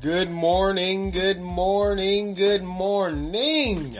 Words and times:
Good 0.00 0.30
morning, 0.30 1.10
good 1.10 1.40
morning, 1.42 2.32
good 2.32 2.62
morning. 2.62 3.92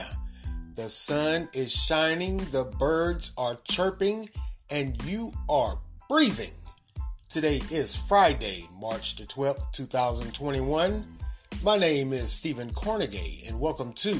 The 0.73 0.89
sun 0.89 1.47
is 1.53 1.71
shining, 1.71 2.37
the 2.49 2.63
birds 2.63 3.33
are 3.37 3.55
chirping, 3.65 4.27
and 4.71 4.99
you 5.03 5.31
are 5.47 5.79
breathing. 6.09 6.55
Today 7.29 7.57
is 7.69 7.95
Friday, 7.95 8.63
March 8.79 9.15
the 9.15 9.25
12th, 9.25 9.71
2021. 9.73 11.05
My 11.61 11.77
name 11.77 12.13
is 12.13 12.31
Stephen 12.31 12.71
Cornegay, 12.71 13.47
and 13.47 13.59
welcome 13.59 13.93
to 13.93 14.19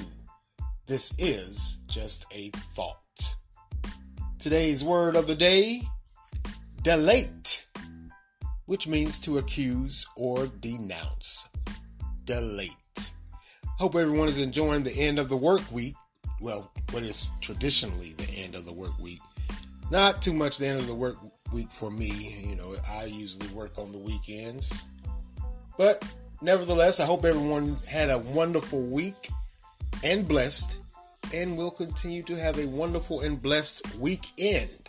This 0.85 1.15
Is 1.17 1.77
Just 1.87 2.31
a 2.31 2.51
Thought. 2.75 3.37
Today's 4.37 4.83
word 4.83 5.15
of 5.15 5.25
the 5.25 5.33
day 5.33 5.81
delate, 6.83 7.65
which 8.67 8.87
means 8.87 9.17
to 9.17 9.39
accuse 9.39 10.05
or 10.15 10.45
denounce. 10.45 11.40
Delate. 12.31 13.11
Hope 13.77 13.95
everyone 13.95 14.29
is 14.29 14.39
enjoying 14.41 14.83
the 14.83 14.97
end 14.97 15.19
of 15.19 15.27
the 15.27 15.35
work 15.35 15.69
week. 15.69 15.95
Well, 16.39 16.71
what 16.91 17.03
is 17.03 17.29
traditionally 17.41 18.13
the 18.13 18.43
end 18.45 18.55
of 18.55 18.63
the 18.63 18.71
work 18.71 18.97
week. 18.99 19.19
Not 19.91 20.21
too 20.21 20.31
much 20.31 20.57
the 20.57 20.67
end 20.67 20.79
of 20.79 20.87
the 20.87 20.95
work 20.95 21.17
week 21.51 21.69
for 21.69 21.91
me. 21.91 22.09
You 22.47 22.55
know, 22.55 22.73
I 22.93 23.03
usually 23.03 23.49
work 23.49 23.77
on 23.77 23.91
the 23.91 23.97
weekends. 23.97 24.85
But 25.77 26.09
nevertheless, 26.41 27.01
I 27.01 27.05
hope 27.05 27.25
everyone 27.25 27.75
had 27.85 28.09
a 28.09 28.19
wonderful 28.19 28.79
week 28.79 29.27
and 30.01 30.25
blessed 30.25 30.77
and 31.35 31.57
will 31.57 31.71
continue 31.71 32.23
to 32.23 32.39
have 32.39 32.57
a 32.59 32.67
wonderful 32.67 33.19
and 33.19 33.41
blessed 33.41 33.97
weekend. 33.97 34.87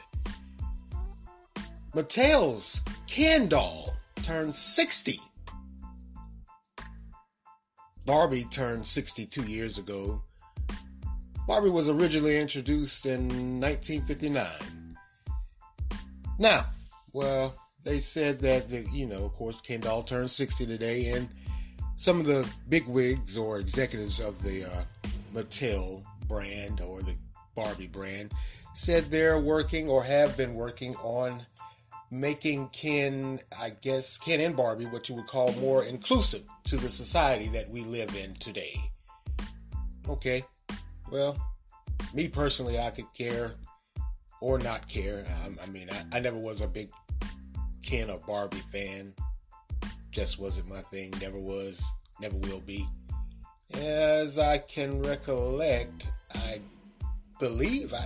Mattel's 1.93 2.83
Ken 3.09 3.49
doll 3.49 3.95
turned 4.23 4.55
60. 4.55 5.19
Barbie 8.05 8.45
turned 8.51 8.87
62 8.87 9.43
years 9.43 9.79
ago. 9.79 10.23
Barbie 11.47 11.71
was 11.71 11.89
originally 11.89 12.39
introduced 12.39 13.07
in 13.07 13.61
1959. 13.61 14.97
Now, 16.39 16.67
well, 17.13 17.55
they 17.85 17.99
said 17.99 18.39
that, 18.41 18.69
the, 18.69 18.87
you 18.93 19.07
know, 19.07 19.25
of 19.25 19.33
course, 19.33 19.61
Ken 19.61 19.81
doll 19.81 20.03
turned 20.03 20.31
60 20.31 20.67
today, 20.67 21.13
and 21.15 21.29
some 21.97 22.21
of 22.21 22.27
the 22.27 22.49
big 22.69 22.87
wigs 22.87 23.37
or 23.37 23.59
executives 23.59 24.21
of 24.21 24.43
the 24.43 24.65
uh, 24.65 25.09
Mattel 25.35 26.05
brand 26.29 26.81
or 26.81 27.03
the 27.03 27.15
Barbie 27.55 27.87
brand 27.87 28.33
said 28.75 29.05
they're 29.05 29.39
working 29.39 29.89
or 29.89 30.03
have 30.03 30.37
been 30.37 30.55
working 30.55 30.95
on 30.97 31.45
making 32.13 32.69
Ken, 32.69 33.41
I 33.61 33.71
guess, 33.71 34.19
Ken 34.19 34.39
and 34.39 34.55
Barbie 34.55 34.85
what 34.85 35.09
you 35.09 35.15
would 35.15 35.27
call 35.27 35.51
more 35.55 35.83
inclusive 35.85 36.43
to 36.65 36.77
the 36.77 36.91
society 36.91 37.49
that 37.49 37.71
we 37.71 37.85
live 37.85 38.15
in 38.15 38.35
today. 38.35 38.75
Okay, 40.07 40.45
well, 41.11 41.37
me 42.13 42.29
personally, 42.29 42.79
I 42.79 42.91
could 42.91 43.11
care 43.15 43.55
or 44.43 44.59
not 44.59 44.87
care. 44.89 45.25
Um, 45.45 45.57
I 45.63 45.67
mean, 45.71 45.89
I, 45.91 46.19
I 46.19 46.21
never 46.21 46.39
was 46.39 46.61
a 46.61 46.69
big 46.69 46.91
Ken 47.83 48.11
or 48.11 48.21
Barbie 48.27 48.63
fan. 48.71 49.15
Just 50.11 50.39
wasn't 50.39 50.69
my 50.69 50.81
thing. 50.81 51.15
Never 51.19 51.41
was. 51.41 51.83
Never 52.21 52.37
will 52.37 52.61
be. 52.61 52.85
As 53.75 54.39
I 54.39 54.59
can 54.59 55.03
recollect, 55.03 56.13
I 56.35 56.61
believe 57.41 57.95
I, 57.95 58.05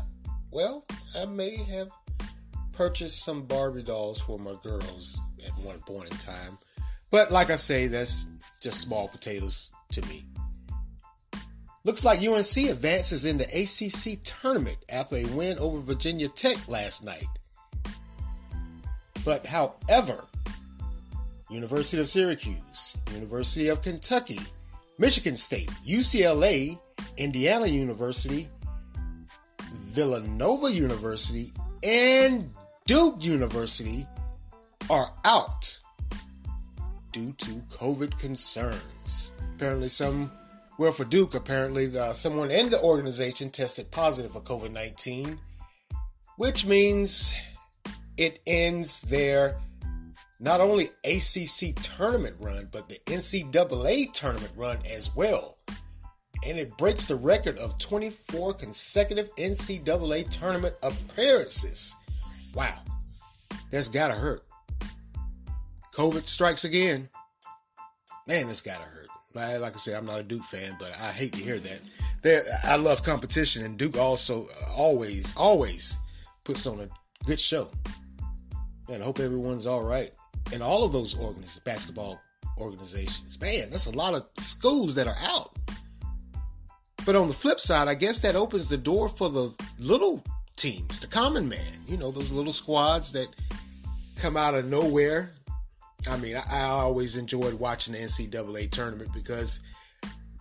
well, 0.53 0.85
I 1.21 1.27
may 1.27 1.57
have 1.65 1.89
purchased 2.77 3.25
some 3.25 3.43
Barbie 3.43 3.83
dolls 3.83 4.21
for 4.21 4.39
my 4.39 4.55
girls 4.63 5.21
at 5.45 5.53
one 5.65 5.79
point 5.81 6.11
in 6.11 6.17
time. 6.19 6.59
But 7.11 7.33
like 7.33 7.51
I 7.51 7.57
say, 7.57 7.87
that's 7.87 8.27
just 8.61 8.83
small 8.83 9.09
potatoes 9.09 9.71
to 9.93 10.03
me. 10.03 10.25
Looks 11.85 12.05
like 12.05 12.21
UNC 12.21 12.69
advances 12.69 13.25
in 13.25 13.39
the 13.39 13.45
ACC 13.45 14.23
tournament 14.23 14.77
after 14.93 15.17
a 15.17 15.25
win 15.27 15.59
over 15.59 15.81
Virginia 15.81 16.29
Tech 16.29 16.69
last 16.69 17.05
night. 17.05 17.25
But 19.25 19.47
however, 19.47 20.27
University 21.49 22.01
of 22.01 22.09
Syracuse, 22.09 22.97
University 23.13 23.69
of 23.69 23.83
Kentucky, 23.83 24.39
Michigan 24.99 25.37
State, 25.37 25.71
UCLA, 25.87 26.79
Indiana 27.17 27.67
University, 27.67 28.49
Villanova 29.73 30.71
University, 30.71 31.53
and 31.83 32.51
Duke 32.87 33.17
University 33.19 34.05
are 34.89 35.09
out 35.25 35.77
due 37.13 37.33
to 37.33 37.51
COVID 37.69 38.17
concerns. 38.21 39.33
Apparently, 39.57 39.89
some, 39.89 40.31
well, 40.79 40.93
for 40.93 41.05
Duke, 41.05 41.35
apparently, 41.35 41.87
uh, 41.99 42.13
someone 42.13 42.53
in 42.53 42.71
the 42.71 42.81
organization 42.81 43.51
tested 43.51 43.91
positive 43.91 44.33
for 44.33 44.41
COVID 44.41 44.71
19, 44.71 45.37
which 46.37 46.65
means 46.65 47.35
it 48.17 48.41
ends 48.47 49.03
their 49.03 49.57
not 50.39 50.61
only 50.61 50.85
ACC 51.05 51.75
tournament 51.83 52.37
run, 52.39 52.69
but 52.71 52.89
the 52.89 53.01
NCAA 53.07 54.13
tournament 54.13 54.53
run 54.55 54.79
as 54.89 55.15
well. 55.17 55.57
And 56.47 56.57
it 56.57 56.77
breaks 56.79 57.07
the 57.07 57.17
record 57.17 57.59
of 57.59 57.81
24 57.81 58.55
consecutive 58.55 59.35
NCAA 59.35 60.31
tournament 60.31 60.77
appearances. 60.85 61.97
Wow, 62.57 62.75
that's 63.71 63.91
gotta 63.91 64.15
hurt. 64.15 64.43
COVID 65.95 66.27
strikes 66.27 66.65
again. 66.65 67.11
Man, 68.27 68.49
this 68.49 68.63
gotta 68.63 68.83
hurt. 68.83 69.09
Like 69.35 69.75
I 69.75 69.77
said, 69.77 69.95
I'm 69.95 70.07
not 70.07 70.21
a 70.21 70.23
Duke 70.23 70.45
fan, 70.45 70.75
but 70.79 70.89
I 71.03 71.13
hate 71.13 71.35
to 71.35 71.43
hear 71.43 71.59
that. 71.59 71.83
There, 72.23 72.41
I 72.65 72.77
love 72.77 73.03
competition, 73.03 73.63
and 73.67 73.77
Duke 73.77 73.99
also 73.99 74.41
uh, 74.41 74.73
always, 74.75 75.37
always 75.37 75.99
puts 76.45 76.67
on 76.67 76.81
a 76.81 76.89
good 77.27 77.39
show. 77.39 77.69
Man, 78.89 79.03
I 79.03 79.05
hope 79.05 79.21
everyone's 79.21 79.67
all 79.67 79.83
right 79.83 80.11
in 80.51 80.63
all 80.63 80.83
of 80.83 80.93
those 80.93 81.15
basketball 81.67 82.19
organizations. 82.59 83.39
Man, 83.39 83.69
that's 83.71 83.85
a 83.85 83.97
lot 83.97 84.15
of 84.15 84.27
schools 84.39 84.95
that 84.95 85.07
are 85.07 85.19
out. 85.25 85.55
But 87.05 87.17
on 87.17 87.29
the 87.29 87.35
flip 87.35 87.61
side, 87.61 87.87
I 87.87 87.95
guess 87.95 88.21
that 88.21 88.35
opens 88.35 88.69
the 88.69 88.79
door 88.79 89.11
for 89.11 89.29
the 89.29 89.55
little 89.79 90.25
teams, 90.57 90.99
the 91.01 91.07
common 91.07 91.49
man, 91.49 91.81
you 91.87 91.97
know, 91.97 92.11
those 92.11 92.33
little 92.33 92.53
squads 92.53 93.13
that 93.13 93.29
come 94.19 94.37
out 94.37 94.55
of 94.55 94.67
nowhere. 94.67 95.33
I 96.11 96.17
mean, 96.17 96.37
I, 96.37 96.43
I 96.51 96.63
always 96.63 97.17
enjoyed 97.17 97.55
watching 97.55 97.93
the 97.93 98.01
NCAA 98.01 98.71
tournament 98.71 99.11
because, 99.13 99.61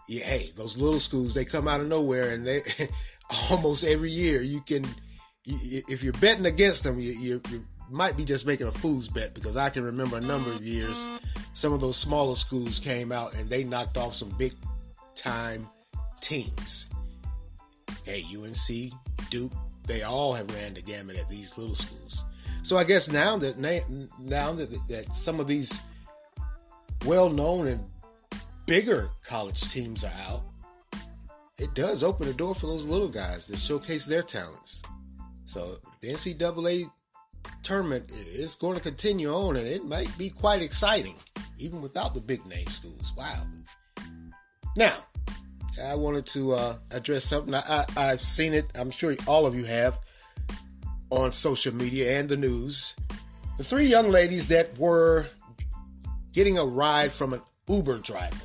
yeah, 0.08 0.24
hey, 0.24 0.46
those 0.58 0.78
little 0.78 1.00
schools, 1.00 1.34
they 1.34 1.46
come 1.46 1.68
out 1.68 1.82
of 1.82 1.88
nowhere 1.88 2.32
and 2.32 2.46
they 2.46 2.60
almost 3.52 3.86
every 3.86 4.10
year 4.10 4.42
you 4.42 4.62
can, 4.62 4.86
if 5.46 6.04
you're 6.04 6.14
betting 6.14 6.46
against 6.46 6.84
them, 6.84 7.00
you, 7.00 7.14
you, 7.14 7.42
you 7.52 7.66
might 7.90 8.18
be 8.18 8.26
just 8.26 8.48
making 8.48 8.68
a 8.68 8.72
fool's 8.72 9.08
bet 9.08 9.34
because 9.34 9.58
I 9.58 9.70
can 9.70 9.84
remember 9.84 10.18
a 10.18 10.22
number 10.22 10.50
of 10.50 10.64
years 10.64 11.22
some 11.56 11.72
of 11.72 11.80
those 11.80 11.96
smaller 11.96 12.36
schools 12.36 12.80
came 12.80 13.14
out 13.14 13.34
and 13.36 13.50
they 13.50 13.64
knocked 13.64 13.96
off 13.96 14.14
some 14.14 14.30
big 14.38 14.52
time 15.16 15.68
teams. 16.20 16.90
Hey, 18.04 18.24
UNC, 18.38 18.92
Duke, 19.30 19.54
they 19.88 20.04
all 20.04 20.34
have 20.34 20.54
ran 20.56 20.74
the 20.74 20.82
gamut 20.82 21.18
at 21.18 21.30
these 21.30 21.58
little 21.58 21.76
schools. 21.76 22.26
So 22.64 22.78
I 22.78 22.84
guess 22.84 23.12
now 23.12 23.38
that 23.38 23.58
now 23.60 24.52
that, 24.54 24.88
that 24.88 25.16
some 25.16 25.40
of 25.40 25.48
these 25.48 25.80
well-known 27.06 27.68
and 27.68 27.84
bigger 28.66 29.10
college 29.24 29.62
teams 29.70 30.04
are 30.04 30.14
out, 30.28 30.42
it 31.58 31.74
does 31.76 32.04
open 32.04 32.28
the 32.28 32.34
door 32.34 32.56
for 32.56 32.68
those 32.68 32.84
little 32.84 33.08
guys 33.08 33.48
to 33.48 33.58
showcase 33.58 34.06
their 34.06 34.24
talents. 34.24 34.82
So 35.46 35.76
the 36.02 36.08
NCAA 36.08 36.86
tournament 37.62 38.12
is 38.12 38.56
going 38.56 38.76
to 38.76 38.82
continue 38.82 39.32
on, 39.32 39.56
and 39.56 39.68
it 39.68 39.86
might 39.86 40.10
be 40.18 40.30
quite 40.30 40.62
exciting, 40.62 41.16
even 41.60 41.82
without 41.82 42.14
the 42.14 42.22
big 42.22 42.46
name 42.46 42.68
schools. 42.68 43.14
Wow. 43.16 43.44
Now, 44.76 44.94
I 45.84 45.96
wanted 45.96 46.26
to 46.28 46.54
uh, 46.54 46.76
address 46.92 47.26
something. 47.26 47.54
I, 47.54 47.86
I, 47.98 48.06
have 48.06 48.22
seen 48.22 48.54
it, 48.54 48.66
I'm 48.76 48.92
sure 48.92 49.14
all 49.28 49.46
of 49.46 49.56
you 49.56 49.66
have, 49.66 50.00
on 51.10 51.32
social 51.32 51.76
media 51.76 52.20
and 52.20 52.30
the 52.30 52.38
news. 52.38 52.96
The 53.58 53.64
three 53.64 53.86
young 53.86 54.10
ladies 54.10 54.48
that 54.50 54.78
were 54.78 55.26
getting 56.34 56.58
a 56.58 56.66
ride 56.66 57.12
from 57.12 57.34
an 57.34 57.42
Uber 57.68 58.00
driver. 58.00 58.36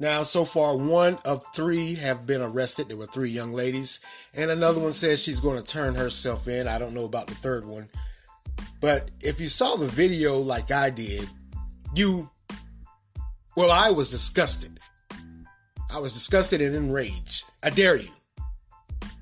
Now, 0.00 0.22
so 0.22 0.44
far, 0.44 0.76
one 0.76 1.18
of 1.24 1.44
three 1.54 1.96
have 1.96 2.24
been 2.24 2.40
arrested. 2.40 2.88
There 2.88 2.96
were 2.96 3.06
three 3.06 3.30
young 3.30 3.52
ladies, 3.52 3.98
and 4.36 4.50
another 4.50 4.80
one 4.80 4.92
says 4.92 5.20
she's 5.20 5.40
going 5.40 5.58
to 5.58 5.64
turn 5.64 5.96
herself 5.96 6.46
in. 6.46 6.68
I 6.68 6.78
don't 6.78 6.94
know 6.94 7.04
about 7.04 7.26
the 7.26 7.34
third 7.34 7.64
one. 7.64 7.88
But 8.80 9.10
if 9.20 9.40
you 9.40 9.48
saw 9.48 9.74
the 9.76 9.88
video 9.88 10.38
like 10.38 10.70
I 10.70 10.90
did, 10.90 11.28
you, 11.94 12.30
well, 13.56 13.72
I 13.72 13.90
was 13.90 14.10
disgusted. 14.10 14.77
I 15.92 15.98
was 15.98 16.12
disgusted 16.12 16.60
and 16.60 16.74
enraged. 16.74 17.44
I 17.62 17.70
dare 17.70 17.96
you. 17.96 18.10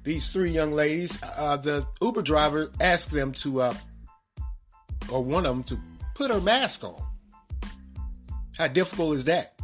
These 0.03 0.31
three 0.33 0.51
young 0.51 0.73
ladies, 0.73 1.19
uh, 1.39 1.57
the 1.57 1.87
Uber 2.01 2.23
driver 2.23 2.71
asked 2.81 3.11
them 3.13 3.33
to, 3.33 3.63
uh, 3.63 3.75
or 5.13 5.23
one 5.23 5.47
of 5.47 5.55
them 5.55 5.65
to 5.65 5.81
put 6.15 6.31
her 6.31 6.41
mask 6.41 6.85
on. 6.85 7.03
How 8.57 8.69
difficult 8.69 9.15
is 9.17 9.25
that? 9.25 9.55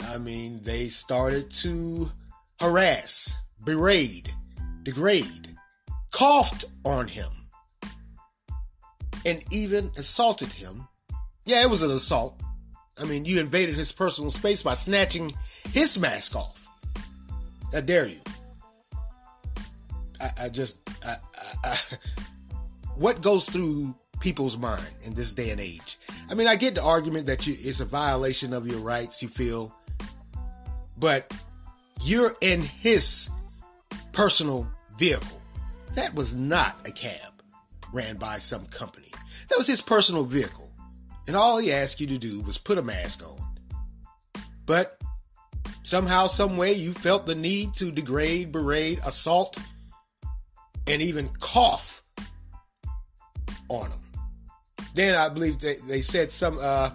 I 0.00 0.18
mean, 0.18 0.60
they 0.62 0.88
started 0.88 1.50
to 1.50 2.06
harass, 2.60 3.34
berate, 3.64 4.34
degrade, 4.82 5.56
coughed 6.10 6.64
on 6.84 7.08
him, 7.08 7.30
and 9.24 9.42
even 9.50 9.90
assaulted 9.96 10.52
him. 10.52 10.86
Yeah, 11.44 11.62
it 11.62 11.70
was 11.70 11.82
an 11.82 11.90
assault. 11.90 12.40
I 13.00 13.04
mean, 13.04 13.24
you 13.24 13.40
invaded 13.40 13.74
his 13.74 13.92
personal 13.92 14.30
space 14.30 14.62
by 14.62 14.74
snatching 14.74 15.32
his 15.72 15.98
mask 15.98 16.36
off. 16.36 16.68
I 17.74 17.80
dare 17.80 18.06
you. 18.06 18.20
I, 20.20 20.44
I 20.44 20.48
just, 20.48 20.88
I, 21.06 21.16
I, 21.64 21.76
what 22.96 23.22
goes 23.22 23.48
through 23.48 23.94
people's 24.20 24.58
mind 24.58 24.86
in 25.06 25.14
this 25.14 25.32
day 25.32 25.50
and 25.50 25.60
age? 25.60 25.98
I 26.30 26.34
mean, 26.34 26.46
I 26.46 26.56
get 26.56 26.74
the 26.74 26.82
argument 26.82 27.26
that 27.26 27.46
you, 27.46 27.54
it's 27.56 27.80
a 27.80 27.86
violation 27.86 28.52
of 28.52 28.66
your 28.66 28.80
rights, 28.80 29.22
you 29.22 29.28
feel, 29.28 29.74
but 30.98 31.32
you're 32.04 32.32
in 32.40 32.60
his 32.60 33.30
personal 34.12 34.68
vehicle. 34.98 35.40
That 35.94 36.14
was 36.14 36.36
not 36.36 36.76
a 36.86 36.92
cab 36.92 37.32
ran 37.92 38.16
by 38.16 38.38
some 38.38 38.66
company. 38.66 39.08
That 39.48 39.58
was 39.58 39.66
his 39.66 39.80
personal 39.80 40.24
vehicle. 40.24 40.61
And 41.26 41.36
all 41.36 41.58
he 41.58 41.72
asked 41.72 42.00
you 42.00 42.06
to 42.08 42.18
do 42.18 42.42
was 42.42 42.58
put 42.58 42.78
a 42.78 42.82
mask 42.82 43.24
on. 43.26 43.38
But 44.66 45.00
somehow, 45.82 46.26
some 46.26 46.56
way, 46.56 46.72
you 46.72 46.92
felt 46.92 47.26
the 47.26 47.34
need 47.34 47.74
to 47.74 47.92
degrade, 47.92 48.52
berate, 48.52 48.98
assault, 49.06 49.58
and 50.88 51.00
even 51.02 51.28
cough 51.40 52.02
on 53.68 53.90
him. 53.90 53.98
Then 54.94 55.14
I 55.14 55.28
believe 55.28 55.58
they, 55.58 55.74
they 55.88 56.00
said 56.00 56.30
some 56.30 56.58
uh, 56.60 56.90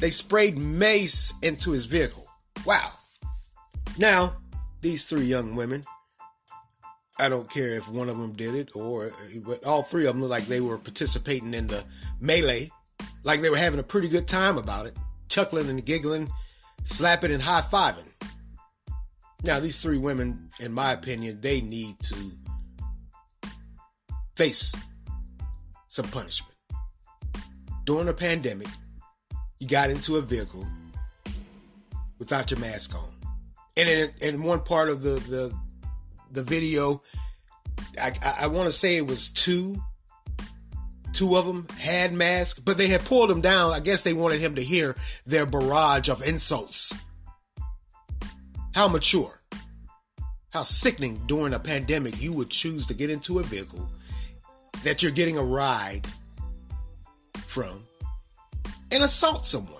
they 0.00 0.10
sprayed 0.10 0.56
mace 0.56 1.34
into 1.42 1.70
his 1.72 1.86
vehicle. 1.86 2.26
Wow. 2.66 2.92
Now, 3.98 4.36
these 4.80 5.06
three 5.06 5.24
young 5.24 5.56
women, 5.56 5.82
I 7.18 7.28
don't 7.28 7.50
care 7.50 7.70
if 7.70 7.88
one 7.88 8.08
of 8.08 8.18
them 8.18 8.32
did 8.32 8.54
it 8.54 8.76
or 8.76 9.10
but 9.44 9.64
all 9.64 9.82
three 9.82 10.06
of 10.06 10.14
them 10.14 10.22
look 10.22 10.30
like 10.30 10.46
they 10.46 10.60
were 10.60 10.78
participating 10.78 11.54
in 11.54 11.66
the 11.66 11.84
melee, 12.20 12.70
like 13.24 13.40
they 13.40 13.50
were 13.50 13.56
having 13.56 13.80
a 13.80 13.84
pretty 13.84 14.08
good 14.08 14.26
time 14.26 14.58
about 14.58 14.86
it, 14.86 14.96
chuckling 15.28 15.68
and 15.68 15.84
giggling, 15.84 16.30
slapping 16.84 17.32
and 17.32 17.42
high-fiving. 17.42 18.04
Now, 19.44 19.60
these 19.60 19.80
three 19.80 19.98
women, 19.98 20.50
in 20.60 20.72
my 20.72 20.92
opinion, 20.92 21.40
they 21.40 21.60
need 21.60 21.98
to 22.00 22.16
face 24.36 24.74
some 25.88 26.06
punishment. 26.08 26.54
During 27.84 28.08
a 28.08 28.14
pandemic, 28.14 28.68
you 29.58 29.68
got 29.68 29.90
into 29.90 30.16
a 30.16 30.20
vehicle 30.20 30.66
without 32.18 32.50
your 32.50 32.60
mask 32.60 32.94
on. 32.94 33.08
And 33.76 33.88
in, 33.88 34.10
in 34.20 34.42
one 34.42 34.60
part 34.60 34.88
of 34.88 35.02
the, 35.02 35.20
the, 35.28 35.54
the 36.32 36.42
video, 36.42 37.00
I, 38.00 38.12
I 38.42 38.46
want 38.48 38.66
to 38.66 38.72
say 38.72 38.96
it 38.96 39.06
was 39.06 39.30
two. 39.30 39.80
Two 41.12 41.36
of 41.36 41.46
them 41.46 41.66
had 41.78 42.12
masks, 42.12 42.58
but 42.58 42.78
they 42.78 42.88
had 42.88 43.04
pulled 43.04 43.30
them 43.30 43.40
down. 43.40 43.72
I 43.72 43.80
guess 43.80 44.02
they 44.02 44.12
wanted 44.12 44.40
him 44.40 44.54
to 44.54 44.62
hear 44.62 44.94
their 45.26 45.46
barrage 45.46 46.08
of 46.08 46.26
insults. 46.26 46.94
How 48.74 48.88
mature, 48.88 49.40
how 50.52 50.62
sickening 50.62 51.20
during 51.26 51.54
a 51.54 51.58
pandemic 51.58 52.22
you 52.22 52.32
would 52.32 52.50
choose 52.50 52.86
to 52.86 52.94
get 52.94 53.10
into 53.10 53.38
a 53.38 53.42
vehicle 53.42 53.90
that 54.84 55.02
you're 55.02 55.12
getting 55.12 55.36
a 55.36 55.42
ride 55.42 56.06
from 57.44 57.84
and 58.92 59.02
assault 59.02 59.46
someone. 59.46 59.74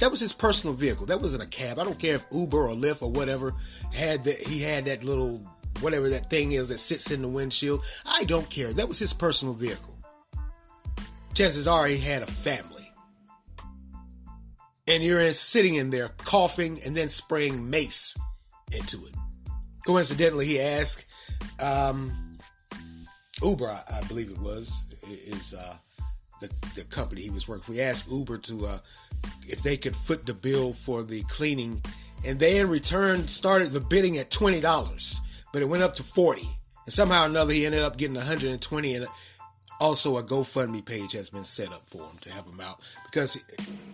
That 0.00 0.10
was 0.10 0.20
his 0.20 0.32
personal 0.32 0.74
vehicle. 0.76 1.06
That 1.06 1.20
wasn't 1.20 1.42
a 1.42 1.48
cab. 1.48 1.78
I 1.78 1.84
don't 1.84 1.98
care 1.98 2.16
if 2.16 2.26
Uber 2.30 2.68
or 2.68 2.74
Lyft 2.74 3.02
or 3.02 3.10
whatever 3.10 3.54
had 3.94 4.24
that. 4.24 4.36
He 4.46 4.62
had 4.62 4.84
that 4.84 5.04
little 5.04 5.40
whatever 5.80 6.08
that 6.10 6.30
thing 6.30 6.52
is 6.52 6.68
that 6.68 6.78
sits 6.78 7.10
in 7.10 7.22
the 7.22 7.28
windshield. 7.28 7.82
I 8.06 8.24
don't 8.24 8.48
care. 8.48 8.72
That 8.72 8.88
was 8.88 8.98
his 8.98 9.12
personal 9.12 9.54
vehicle. 9.54 9.95
Chances 11.36 11.68
are 11.68 11.86
he 11.86 11.98
had 11.98 12.22
a 12.22 12.26
family. 12.26 12.82
And 14.88 15.02
you're 15.02 15.22
sitting 15.32 15.74
in 15.74 15.90
there 15.90 16.08
coughing 16.24 16.78
and 16.86 16.96
then 16.96 17.08
spraying 17.10 17.68
mace 17.68 18.16
into 18.76 18.96
it. 19.06 19.12
Coincidentally, 19.86 20.46
he 20.46 20.58
asked 20.58 21.04
um, 21.62 22.10
Uber, 23.42 23.68
I, 23.68 23.82
I 24.00 24.06
believe 24.08 24.30
it 24.30 24.38
was, 24.38 24.86
is 25.06 25.54
uh, 25.54 25.74
the 26.40 26.48
the 26.74 26.84
company 26.84 27.22
he 27.22 27.30
was 27.30 27.46
working 27.46 27.64
for. 27.64 27.72
He 27.72 27.82
asked 27.82 28.10
Uber 28.10 28.38
to 28.38 28.66
uh, 28.66 28.78
if 29.42 29.62
they 29.62 29.76
could 29.76 29.94
foot 29.94 30.24
the 30.24 30.34
bill 30.34 30.72
for 30.72 31.02
the 31.02 31.22
cleaning, 31.24 31.82
and 32.26 32.40
they 32.40 32.58
in 32.58 32.68
return 32.68 33.28
started 33.28 33.70
the 33.70 33.80
bidding 33.80 34.18
at 34.18 34.30
twenty 34.30 34.60
dollars, 34.60 35.20
but 35.52 35.62
it 35.62 35.68
went 35.68 35.82
up 35.82 35.94
to 35.94 36.02
forty, 36.02 36.48
and 36.84 36.92
somehow 36.92 37.24
or 37.24 37.26
another 37.26 37.52
he 37.52 37.66
ended 37.66 37.82
up 37.82 37.96
getting 37.96 38.16
one 38.16 38.24
hundred 38.24 38.50
and 38.50 38.60
twenty, 38.60 38.94
and 38.94 39.06
also 39.80 40.16
a 40.16 40.22
GoFundMe 40.22 40.84
page 40.84 41.12
has 41.12 41.30
been 41.30 41.44
set 41.44 41.68
up 41.68 41.88
for 41.88 41.98
him 41.98 42.18
to 42.22 42.30
help 42.30 42.46
him 42.46 42.60
out 42.60 42.80
because 43.04 43.44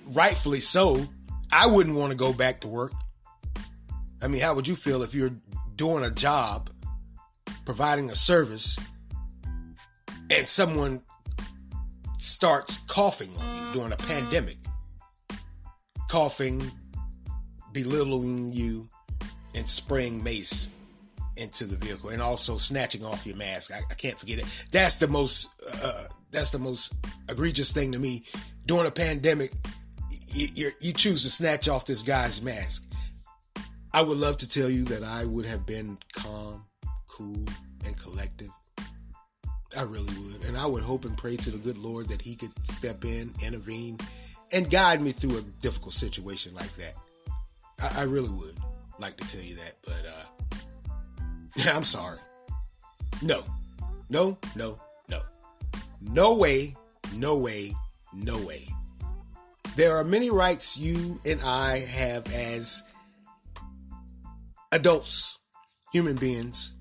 rightfully 0.07 0.59
so. 0.59 1.05
I 1.53 1.67
wouldn't 1.67 1.97
want 1.97 2.13
to 2.13 2.17
go 2.17 2.33
back 2.33 2.61
to 2.61 2.69
work. 2.69 2.93
I 4.23 4.29
mean, 4.29 4.41
how 4.41 4.55
would 4.55 4.67
you 4.67 4.77
feel 4.77 5.03
if 5.03 5.15
you're 5.15 5.35
doing 5.77 6.05
a 6.05 6.11
job, 6.11 6.71
providing 7.65 8.09
a 8.09 8.15
service, 8.15 8.79
and 10.31 10.49
someone 10.49 11.03
starts 12.19 12.79
coughing 12.79 13.31
on 13.31 13.45
you 13.45 13.73
during 13.75 13.93
a 13.93 13.97
pandemic, 13.97 14.57
coughing, 16.09 16.71
belittling 17.73 18.51
you, 18.53 18.89
and 19.55 19.69
spraying 19.69 20.23
mace 20.23 20.71
into 21.37 21.65
the 21.65 21.77
vehicle, 21.77 22.11
and 22.11 22.23
also 22.23 22.57
snatching 22.57 23.05
off 23.05 23.27
your 23.27 23.37
mask. 23.37 23.73
I, 23.73 23.81
I 23.91 23.95
can't 23.95 24.19
forget 24.19 24.39
it. 24.39 24.67
That's 24.71 24.99
the 24.99 25.09
most. 25.09 25.53
Uh, 25.83 26.05
that's 26.31 26.51
the 26.51 26.59
most 26.59 26.95
egregious 27.29 27.73
thing 27.73 27.93
to 27.93 27.99
me. 27.99 28.23
During 28.67 28.87
a 28.87 28.91
pandemic, 28.91 29.53
you, 30.29 30.71
you 30.81 30.93
choose 30.93 31.23
to 31.25 31.31
snatch 31.31 31.69
off 31.69 31.85
this 31.85 32.03
guy's 32.03 32.43
mask. 32.43 32.91
I 33.93 34.03
would 34.03 34.17
love 34.17 34.39
to 34.39 34.49
tell 34.49 34.71
you 34.71 34.85
that 34.85 35.03
I 35.03 35.27
would 35.27 35.45
have 35.45 35.67
been 35.67 35.99
calm, 36.17 36.65
cool, 37.07 37.45
and 37.85 37.97
collective 38.01 38.49
I 39.79 39.83
really 39.83 40.13
would. 40.15 40.45
And 40.47 40.57
I 40.57 40.67
would 40.67 40.83
hope 40.83 41.05
and 41.05 41.17
pray 41.17 41.37
to 41.37 41.51
the 41.51 41.59
good 41.59 41.79
Lord 41.79 42.09
that 42.09 42.23
He 42.23 42.37
could 42.37 42.51
step 42.67 43.05
in, 43.05 43.33
intervene, 43.45 43.99
and 44.53 44.71
guide 44.71 45.01
me 45.01 45.13
through 45.13 45.39
a 45.39 45.43
difficult 45.61 45.95
situation 45.95 46.55
like 46.55 46.73
that. 46.75 46.95
I, 47.81 48.01
I 48.01 48.05
really 48.05 48.29
would 48.29 48.57
like 48.99 49.17
to 49.17 49.27
tell 49.27 49.43
you 49.43 49.57
that, 49.57 49.75
but 49.83 50.05
uh, 50.07 50.57
I'm 51.73 51.85
sorry. 51.85 52.19
No, 53.21 53.41
no, 54.09 54.39
no, 54.57 54.81
no. 55.09 55.21
No 56.01 56.39
way, 56.39 56.75
no 57.15 57.39
way, 57.39 57.73
no 58.13 58.45
way. 58.45 58.63
There 59.77 59.97
are 59.97 60.05
many 60.05 60.31
rights 60.31 60.77
you 60.77 61.21
and 61.25 61.41
I 61.43 61.79
have 61.79 62.27
as 62.33 62.83
adults, 64.73 65.39
human 65.93 66.17
beings. 66.17 66.77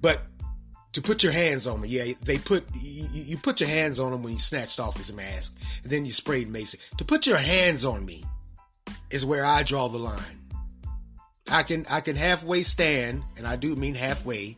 But 0.00 0.20
to 0.92 1.02
put 1.02 1.22
your 1.22 1.32
hands 1.32 1.66
on 1.66 1.80
me. 1.80 1.88
Yeah, 1.88 2.12
they 2.22 2.38
put 2.38 2.64
you, 2.74 3.04
you, 3.12 3.36
put 3.36 3.60
your 3.60 3.68
hands 3.68 4.00
on 4.00 4.12
him 4.12 4.22
when 4.22 4.32
he 4.32 4.38
snatched 4.38 4.80
off 4.80 4.96
his 4.96 5.12
mask, 5.12 5.56
and 5.82 5.92
then 5.92 6.04
you 6.04 6.12
sprayed 6.12 6.48
Mason. 6.48 6.80
To 6.96 7.04
put 7.04 7.26
your 7.26 7.38
hands 7.38 7.84
on 7.84 8.04
me 8.04 8.24
is 9.10 9.24
where 9.24 9.44
I 9.44 9.62
draw 9.62 9.88
the 9.88 9.98
line. 9.98 10.37
I 11.50 11.62
can 11.62 11.86
I 11.90 12.00
can 12.00 12.16
halfway 12.16 12.62
stand, 12.62 13.22
and 13.36 13.46
I 13.46 13.56
do 13.56 13.74
mean 13.76 13.94
halfway, 13.94 14.56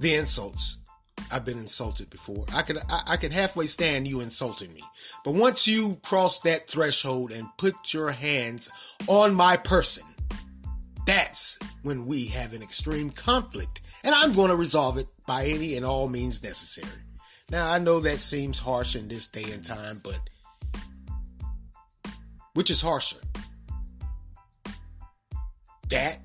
the 0.00 0.14
insults. 0.14 0.78
I've 1.32 1.44
been 1.44 1.58
insulted 1.58 2.10
before. 2.10 2.44
I 2.54 2.62
can 2.62 2.78
I, 2.90 3.00
I 3.12 3.16
can 3.16 3.32
halfway 3.32 3.66
stand 3.66 4.06
you 4.06 4.20
insulting 4.20 4.72
me, 4.72 4.82
but 5.24 5.34
once 5.34 5.66
you 5.66 5.98
cross 6.02 6.40
that 6.40 6.68
threshold 6.68 7.32
and 7.32 7.48
put 7.56 7.94
your 7.94 8.10
hands 8.10 8.70
on 9.06 9.34
my 9.34 9.56
person, 9.56 10.04
that's 11.06 11.58
when 11.82 12.06
we 12.06 12.26
have 12.26 12.52
an 12.52 12.62
extreme 12.62 13.10
conflict, 13.10 13.80
and 14.04 14.14
I'm 14.14 14.32
going 14.32 14.50
to 14.50 14.56
resolve 14.56 14.98
it 14.98 15.06
by 15.26 15.44
any 15.46 15.76
and 15.76 15.84
all 15.84 16.08
means 16.08 16.42
necessary. 16.42 17.02
Now, 17.50 17.70
I 17.70 17.78
know 17.78 18.00
that 18.00 18.20
seems 18.20 18.58
harsh 18.58 18.96
in 18.96 19.08
this 19.08 19.28
day 19.28 19.44
and 19.52 19.64
time, 19.64 20.00
but 20.02 20.18
which 22.54 22.70
is 22.70 22.82
harsher? 22.82 23.18
That 25.88 26.20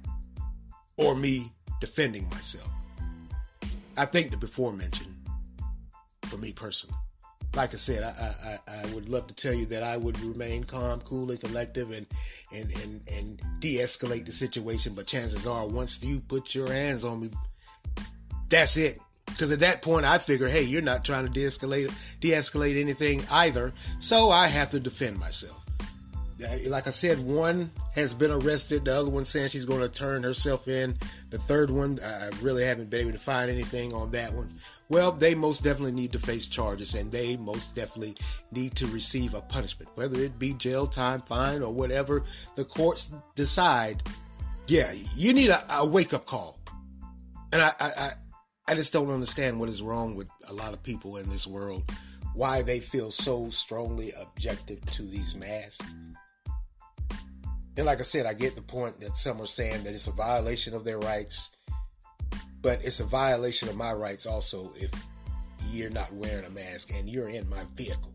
or 0.98 1.16
me 1.16 1.46
defending 1.80 2.30
myself? 2.30 2.70
I 3.98 4.06
think 4.06 4.32
the 4.32 4.38
before 4.38 4.74
mentioned 4.74 5.16
for 6.24 6.38
me 6.38 6.54
personally. 6.54 6.96
Like 7.54 7.74
I 7.74 7.78
said, 7.78 8.04
I, 8.04 8.58
I, 8.72 8.84
I 8.84 8.94
would 8.94 9.10
love 9.10 9.28
to 9.28 9.36
tell 9.36 9.54
you 9.54 9.66
that 9.68 9.84
I 9.84 9.98
would 9.98 10.18
remain 10.22 10.64
calm, 10.64 11.02
cool, 11.02 11.32
and 11.32 11.40
collective 11.40 11.92
and, 11.92 12.08
and, 12.56 12.72
and, 12.82 13.02
and 13.14 13.42
de 13.60 13.80
escalate 13.80 14.26
the 14.26 14.32
situation, 14.32 14.94
but 14.96 15.06
chances 15.06 15.46
are 15.46 15.68
once 15.68 16.02
you 16.02 16.22
put 16.22 16.56
your 16.56 16.72
hands 16.72 17.04
on 17.04 17.20
me, 17.20 17.30
that's 18.48 18.78
it. 18.78 18.98
Because 19.26 19.52
at 19.52 19.60
that 19.62 19.82
point, 19.82 20.06
I 20.06 20.18
figure, 20.18 20.48
hey, 20.48 20.64
you're 20.64 20.82
not 20.82 21.06
trying 21.06 21.26
to 21.26 21.32
de-escalate, 21.32 21.92
de-escalate 22.20 22.80
anything 22.80 23.22
either, 23.32 23.74
so 24.00 24.30
I 24.30 24.48
have 24.48 24.72
to 24.72 24.80
defend 24.80 25.20
myself. 25.20 25.61
Like 26.70 26.88
I 26.88 26.92
said, 26.92 27.20
one 27.20 27.70
has 27.94 28.14
been 28.14 28.32
arrested. 28.32 28.86
The 28.86 28.94
other 28.94 29.10
one 29.10 29.26
saying 29.26 29.50
she's 29.50 29.66
going 29.66 29.82
to 29.82 29.90
turn 29.90 30.24
herself 30.24 30.68
in. 30.68 30.96
The 31.30 31.38
third 31.38 31.70
one, 31.70 32.00
I 32.04 32.30
really 32.42 32.64
haven't 32.64 32.90
been 32.90 33.02
able 33.02 33.12
to 33.12 33.20
find 33.20 33.50
anything 33.50 33.94
on 33.94 34.12
that 34.12 34.34
one. 34.34 34.50
Well, 34.90 35.12
they 35.12 35.36
most 35.36 35.64
definitely 35.64 35.94
need 35.94 36.12
to 36.14 36.20
face 36.20 36.48
charges 36.48 36.96
and 36.96 37.12
they 37.12 37.38
most 37.38 37.76
definitely 37.76 38.16
need 38.52 38.76
to 38.76 38.88
receive 38.88 39.34
a 39.34 39.42
punishment, 39.42 39.90
whether 39.96 40.20
it 40.20 40.38
be 40.38 40.54
jail 40.54 40.88
time, 40.88 41.22
fine, 41.22 41.62
or 41.62 41.74
whatever 41.74 42.24
the 42.56 42.66
courts 42.66 43.12
decide. 43.36 44.04
Yeah, 44.68 44.92
you 45.16 45.34
need 45.34 45.50
a, 45.50 45.60
a 45.76 45.86
wake 45.86 46.14
up 46.14 46.26
call. 46.26 46.60
And 47.54 47.62
I, 47.62 47.70
I, 47.80 48.10
I 48.68 48.76
just 48.76 48.94
don't 48.94 49.10
understand 49.10 49.60
what 49.60 49.70
is 49.70 49.82
wrong 49.82 50.16
with 50.16 50.30
a 50.50 50.54
lot 50.54 50.74
of 50.74 50.82
people 50.84 51.18
in 51.18 51.30
this 51.30 51.46
world, 51.46 51.84
why 52.34 52.62
they 52.62 52.80
feel 52.80 53.12
so 53.12 53.50
strongly 53.50 54.12
objective 54.22 54.80
to 54.92 55.04
these 55.04 55.36
masks. 55.36 55.86
And 57.78 57.86
like 57.86 58.00
I 58.00 58.04
said, 58.04 58.26
I 58.26 58.34
get 58.34 58.56
the 58.56 58.62
point 58.62 59.00
that 59.00 59.16
some 59.16 59.42
are 59.42 59.46
saying 59.46 59.84
that 59.84 59.94
it's 59.94 60.08
a 60.08 60.12
violation 60.12 60.74
of 60.74 60.84
their 60.84 61.00
rights, 61.00 61.56
but 62.62 62.86
it's 62.86 63.00
a 63.00 63.06
violation 63.06 63.70
of 63.70 63.76
my 63.76 63.94
rights 63.94 64.26
also 64.26 64.72
if 64.76 64.92
you're 65.70 65.90
not 65.90 66.12
wearing 66.14 66.46
a 66.46 66.50
mask 66.50 66.92
and 66.94 67.10
you're 67.10 67.30
in 67.30 67.50
my 67.50 67.64
vehicle. 67.76 68.14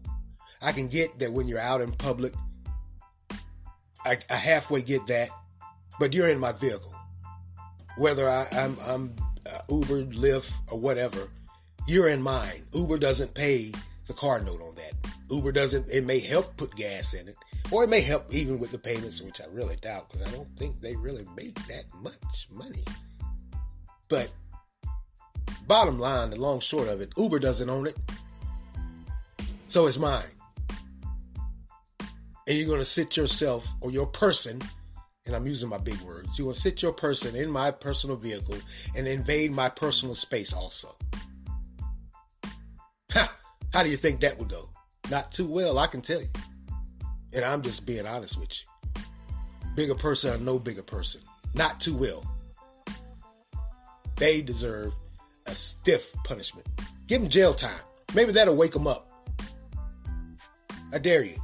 I 0.62 0.72
can 0.72 0.88
get 0.88 1.18
that 1.20 1.32
when 1.32 1.48
you're 1.48 1.60
out 1.60 1.80
in 1.80 1.92
public, 1.92 2.32
I, 4.04 4.18
I 4.30 4.34
halfway 4.34 4.82
get 4.82 5.06
that, 5.06 5.28
but 5.98 6.14
you're 6.14 6.28
in 6.28 6.38
my 6.38 6.52
vehicle. 6.52 6.94
Whether 7.96 8.28
I, 8.28 8.46
I'm, 8.52 8.76
I'm 8.86 9.16
uh, 9.46 9.58
Uber, 9.70 10.04
Lyft, 10.12 10.52
or 10.70 10.78
whatever, 10.78 11.28
you're 11.86 12.08
in 12.08 12.22
mine. 12.22 12.62
Uber 12.72 12.98
doesn't 12.98 13.34
pay 13.34 13.72
the 14.06 14.12
car 14.12 14.40
note 14.40 14.60
on 14.60 14.74
that. 14.76 14.92
Uber 15.30 15.52
doesn't, 15.52 15.90
it 15.90 16.04
may 16.04 16.20
help 16.20 16.56
put 16.56 16.74
gas 16.76 17.14
in 17.14 17.28
it, 17.28 17.36
or 17.72 17.84
it 17.84 17.90
may 17.90 18.00
help 18.00 18.24
even 18.30 18.58
with 18.58 18.70
the 18.70 18.78
payments, 18.78 19.20
which 19.20 19.40
I 19.40 19.44
really 19.50 19.76
doubt 19.76 20.10
because 20.10 20.26
I 20.26 20.30
don't 20.30 20.48
think 20.56 20.80
they 20.80 20.94
really 20.96 21.26
make 21.36 21.54
that 21.66 21.84
much 22.02 22.48
money. 22.50 22.84
But 24.08 24.30
bottom 25.66 25.98
line, 25.98 26.30
the 26.30 26.40
long 26.40 26.60
short 26.60 26.88
of 26.88 27.00
it, 27.00 27.12
Uber 27.16 27.40
doesn't 27.40 27.68
own 27.68 27.88
it. 27.88 27.96
So 29.68 29.86
it's 29.86 29.98
mine. 29.98 30.22
And 32.48 32.56
you're 32.56 32.68
going 32.68 32.78
to 32.78 32.84
sit 32.84 33.16
yourself 33.16 33.66
or 33.80 33.90
your 33.90 34.06
person, 34.06 34.62
and 35.26 35.34
I'm 35.34 35.46
using 35.46 35.68
my 35.68 35.78
big 35.78 36.00
words, 36.02 36.38
you're 36.38 36.44
going 36.46 36.54
to 36.54 36.60
sit 36.60 36.82
your 36.82 36.92
person 36.92 37.34
in 37.34 37.50
my 37.50 37.72
personal 37.72 38.16
vehicle 38.16 38.58
and 38.96 39.08
invade 39.08 39.50
my 39.50 39.68
personal 39.68 40.14
space 40.14 40.52
also. 40.52 40.88
Ha! 43.12 43.36
How 43.72 43.82
do 43.82 43.90
you 43.90 43.96
think 43.96 44.20
that 44.20 44.38
would 44.38 44.48
go? 44.48 44.70
Not 45.10 45.32
too 45.32 45.50
well, 45.50 45.80
I 45.80 45.88
can 45.88 46.00
tell 46.00 46.20
you. 46.20 46.28
And 47.36 47.44
I'm 47.44 47.60
just 47.60 47.86
being 47.86 48.06
honest 48.06 48.40
with 48.40 48.50
you. 48.50 49.02
Bigger 49.74 49.94
person 49.94 50.34
or 50.34 50.42
no 50.42 50.58
bigger 50.58 50.82
person. 50.82 51.20
Not 51.54 51.78
too 51.78 51.94
well. 51.94 52.24
They 54.16 54.40
deserve 54.40 54.94
a 55.46 55.54
stiff 55.54 56.14
punishment. 56.24 56.66
Give 57.06 57.20
them 57.20 57.28
jail 57.28 57.52
time. 57.52 57.80
Maybe 58.14 58.32
that'll 58.32 58.56
wake 58.56 58.72
them 58.72 58.86
up. 58.86 59.10
I 60.94 60.98
dare 60.98 61.22
you. 61.22 61.36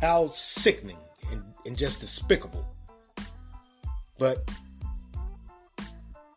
How 0.00 0.28
sickening 0.28 0.96
and, 1.32 1.42
and 1.66 1.76
just 1.76 2.00
despicable. 2.00 2.64
But 4.16 4.48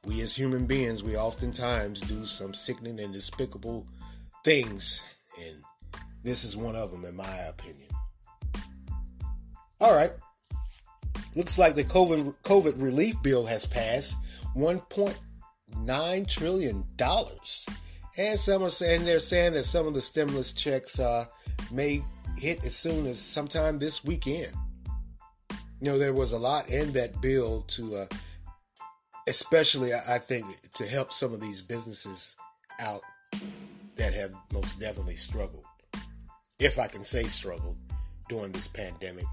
we 0.03 0.21
as 0.21 0.35
human 0.35 0.65
beings, 0.65 1.03
we 1.03 1.15
oftentimes 1.15 2.01
do 2.01 2.23
some 2.25 2.55
sickening 2.55 2.99
and 2.99 3.13
despicable 3.13 3.85
things. 4.43 5.03
And 5.45 5.57
this 6.23 6.43
is 6.43 6.57
one 6.57 6.75
of 6.75 6.91
them, 6.91 7.05
in 7.05 7.15
my 7.15 7.37
opinion. 7.49 7.89
All 9.85 9.93
right. 9.93 10.09
Looks 11.35 11.59
like 11.59 11.75
the 11.75 11.83
COVID, 11.83 12.37
COVID 12.41 12.81
relief 12.81 13.21
bill 13.21 13.45
has 13.45 13.67
passed 13.67 14.17
$1.9 14.55 16.27
trillion. 16.27 16.83
And 18.17 18.39
some 18.39 18.63
are 18.63 18.69
saying 18.71 19.05
they're 19.05 19.19
saying 19.19 19.53
that 19.53 19.65
some 19.65 19.85
of 19.85 19.93
the 19.93 20.01
stimulus 20.01 20.53
checks 20.53 20.99
uh, 20.99 21.25
may 21.71 22.01
hit 22.35 22.65
as 22.65 22.75
soon 22.75 23.05
as 23.05 23.19
sometime 23.19 23.77
this 23.77 24.03
weekend. 24.03 24.51
You 25.79 25.91
know, 25.91 25.99
there 25.99 26.15
was 26.15 26.31
a 26.31 26.39
lot 26.39 26.67
in 26.67 26.91
that 26.93 27.21
bill 27.21 27.61
to, 27.61 27.95
uh, 27.95 28.05
especially 29.27 29.91
I 29.93 30.17
think, 30.17 30.47
to 30.77 30.87
help 30.87 31.13
some 31.13 31.31
of 31.31 31.41
these 31.41 31.61
businesses 31.61 32.35
out 32.81 33.01
that 33.97 34.15
have 34.15 34.33
most 34.51 34.79
definitely 34.79 35.17
struggled, 35.17 35.65
if 36.57 36.79
I 36.79 36.87
can 36.87 37.03
say 37.03 37.21
struggled, 37.25 37.77
during 38.29 38.51
this 38.51 38.67
pandemic. 38.67 39.25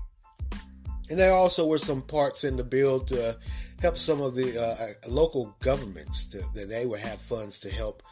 And 1.11 1.19
there 1.19 1.33
also 1.33 1.67
were 1.67 1.79
some 1.79 2.03
parts 2.03 2.45
in 2.45 2.57
the 2.57 2.65
bill 2.65 3.01
to 3.01 3.37
help 3.81 3.97
some 3.97 4.21
of 4.21 4.35
the 4.35 4.61
uh, 4.61 5.09
local 5.09 5.55
governments 5.61 6.25
to, 6.27 6.39
that 6.55 6.69
they 6.69 6.87
would 6.87 7.01
have 7.01 7.21
funds 7.21 7.59
to 7.61 7.71
help 7.71 8.03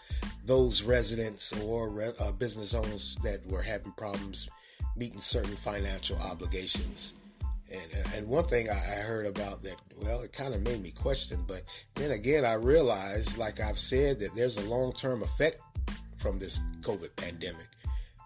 those 0.45 0.83
residents 0.83 1.53
or 1.61 1.89
re- 1.89 2.13
uh, 2.21 2.33
business 2.33 2.75
owners 2.75 3.17
that 3.23 3.47
were 3.47 3.63
having 3.63 3.93
problems 3.93 4.51
meeting 4.97 5.21
certain 5.21 5.57
financial 5.57 6.19
obligations. 6.31 7.15
And, 7.73 8.07
and 8.17 8.29
one 8.29 8.45
thing 8.45 8.69
I 8.69 8.75
heard 8.75 9.27
about 9.27 9.63
that, 9.63 9.77
well, 10.03 10.23
it 10.23 10.33
kind 10.33 10.55
of 10.55 10.63
made 10.63 10.83
me 10.83 10.91
question, 10.91 11.45
but 11.47 11.63
then 11.95 12.11
again, 12.11 12.45
I 12.45 12.55
realized, 12.55 13.39
like 13.39 13.61
I've 13.61 13.79
said, 13.79 14.19
that 14.19 14.35
there's 14.35 14.57
a 14.57 14.69
long 14.69 14.93
term 14.93 15.23
effect 15.23 15.61
from 16.17 16.39
this 16.39 16.59
COVID 16.83 17.15
pandemic. 17.15 17.69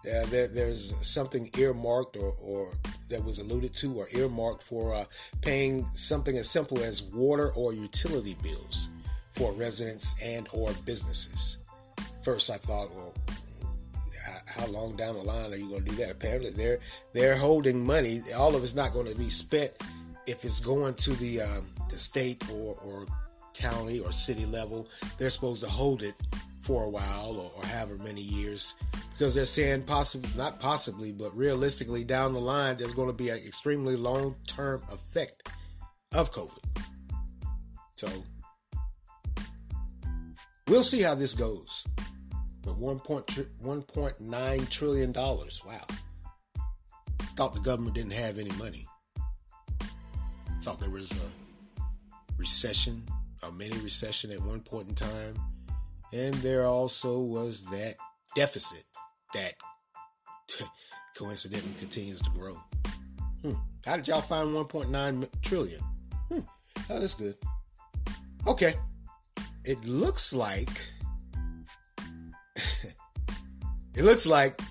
Uh, 0.07 0.25
there, 0.27 0.47
there's 0.47 0.93
something 1.05 1.49
earmarked 1.57 2.17
or, 2.17 2.33
or, 2.43 2.73
that 3.09 3.23
was 3.23 3.39
alluded 3.39 3.73
to 3.75 3.93
or 3.95 4.07
earmarked 4.15 4.63
for 4.63 4.93
uh, 4.93 5.05
paying 5.41 5.85
something 5.93 6.37
as 6.37 6.49
simple 6.49 6.79
as 6.79 7.03
water 7.03 7.51
or 7.55 7.73
utility 7.73 8.35
bills 8.41 8.89
for 9.33 9.51
residents 9.53 10.15
and 10.23 10.47
or 10.53 10.71
businesses. 10.85 11.57
First, 12.23 12.49
I 12.49 12.57
thought, 12.57 12.89
well, 12.95 13.13
how 14.47 14.65
long 14.67 14.95
down 14.95 15.15
the 15.15 15.21
line 15.21 15.53
are 15.53 15.55
you 15.55 15.69
going 15.69 15.83
to 15.83 15.91
do 15.91 15.95
that? 15.97 16.11
Apparently, 16.11 16.51
they're 16.51 16.79
they're 17.13 17.37
holding 17.37 17.85
money. 17.85 18.21
All 18.35 18.55
of 18.55 18.63
it's 18.63 18.75
not 18.75 18.93
going 18.93 19.07
to 19.07 19.15
be 19.15 19.25
spent 19.25 19.71
if 20.27 20.43
it's 20.45 20.59
going 20.59 20.93
to 20.95 21.11
the 21.11 21.41
um, 21.41 21.67
the 21.89 21.97
state 21.97 22.43
or, 22.51 22.75
or 22.85 23.05
county 23.53 23.99
or 23.99 24.11
city 24.11 24.45
level. 24.45 24.87
They're 25.17 25.29
supposed 25.29 25.63
to 25.63 25.69
hold 25.69 26.03
it 26.03 26.15
for 26.65 26.85
a 26.85 26.89
while 26.89 27.39
or, 27.39 27.51
or 27.57 27.65
however 27.67 27.95
many 27.99 28.21
years 28.21 28.73
because 29.11 29.35
they're 29.35 29.45
saying 29.45 29.83
possibly 29.83 30.27
not 30.35 30.59
possibly 30.59 31.11
but 31.11 31.35
realistically 31.37 32.03
down 32.03 32.33
the 32.33 32.39
line 32.39 32.75
there's 32.75 32.91
going 32.91 33.07
to 33.07 33.13
be 33.13 33.29
an 33.29 33.37
extremely 33.37 33.95
long 33.95 34.35
term 34.47 34.81
effect 34.91 35.47
of 36.15 36.31
covid. 36.31 36.63
So 37.95 38.07
we'll 40.67 40.81
see 40.81 41.03
how 41.03 41.13
this 41.13 41.35
goes. 41.35 41.85
But 42.63 42.79
1.9 42.81 44.69
trillion 44.69 45.11
dollars 45.11 45.61
wow. 45.63 45.85
Thought 47.37 47.53
the 47.53 47.61
government 47.61 47.93
didn't 47.93 48.13
have 48.13 48.39
any 48.39 48.51
money. 48.53 48.87
Thought 50.63 50.79
there 50.79 50.89
was 50.89 51.11
a 51.11 51.83
recession 52.37 53.05
a 53.43 53.51
mini 53.51 53.77
recession 53.79 54.31
at 54.31 54.41
one 54.41 54.61
point 54.61 54.87
in 54.89 54.95
time 54.95 55.35
and 56.15 56.33
there 56.35 56.65
also 56.65 57.19
was 57.19 57.65
that 57.65 57.95
deficit 58.35 58.85
that 59.33 59.53
coincidentally 61.17 61.73
continues 61.77 62.21
to 62.21 62.29
grow. 62.29 62.55
Hmm. 63.41 63.53
How 63.85 63.97
did 63.97 64.07
y'all 64.07 64.21
find 64.21 64.49
1.9 64.49 65.27
trillion? 65.41 65.81
Hmm. 66.29 66.39
Oh, 66.89 66.99
that's 66.99 67.15
good. 67.15 67.35
Okay. 68.47 68.73
It 69.65 69.83
looks 69.83 70.33
like 70.33 70.69
it 73.95 74.03
looks 74.03 74.25
like 74.25 74.61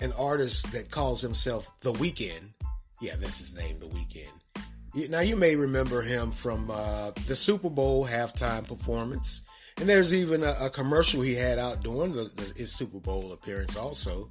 an 0.00 0.12
artist 0.18 0.72
that 0.72 0.90
calls 0.90 1.22
himself 1.22 1.70
The 1.80 1.92
Weeknd. 1.92 2.52
Yeah, 3.00 3.14
that's 3.20 3.38
his 3.38 3.56
name, 3.56 3.78
The 3.78 3.86
Weeknd. 3.86 5.08
Now 5.08 5.20
you 5.20 5.36
may 5.36 5.54
remember 5.54 6.02
him 6.02 6.32
from 6.32 6.68
uh, 6.68 7.12
the 7.28 7.36
Super 7.36 7.70
Bowl 7.70 8.04
halftime 8.04 8.66
performance 8.66 9.42
and 9.80 9.88
there's 9.88 10.12
even 10.12 10.44
a, 10.44 10.52
a 10.62 10.70
commercial 10.70 11.22
he 11.22 11.34
had 11.34 11.58
out 11.58 11.82
during 11.82 12.12
the, 12.12 12.24
the, 12.36 12.52
his 12.56 12.70
Super 12.72 13.00
Bowl 13.00 13.32
appearance 13.32 13.76
also. 13.76 14.28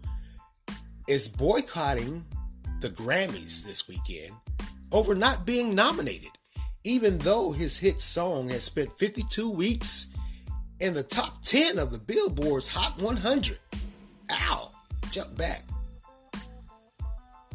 Is 1.07 1.27
boycotting 1.27 2.23
the 2.81 2.89
Grammys 2.89 3.65
this 3.65 3.87
weekend 3.87 4.35
over 4.91 5.15
not 5.15 5.47
being 5.47 5.73
nominated, 5.73 6.29
even 6.83 7.17
though 7.17 7.51
his 7.51 7.79
hit 7.79 7.99
song 7.99 8.49
has 8.49 8.63
spent 8.63 8.95
52 8.99 9.49
weeks 9.49 10.11
in 10.79 10.93
the 10.93 11.01
top 11.01 11.41
10 11.41 11.79
of 11.79 11.91
the 11.91 11.99
Billboard's 11.99 12.67
Hot 12.67 13.01
100. 13.01 13.57
Ow! 14.31 14.71
Jump 15.11 15.35
back. 15.35 15.63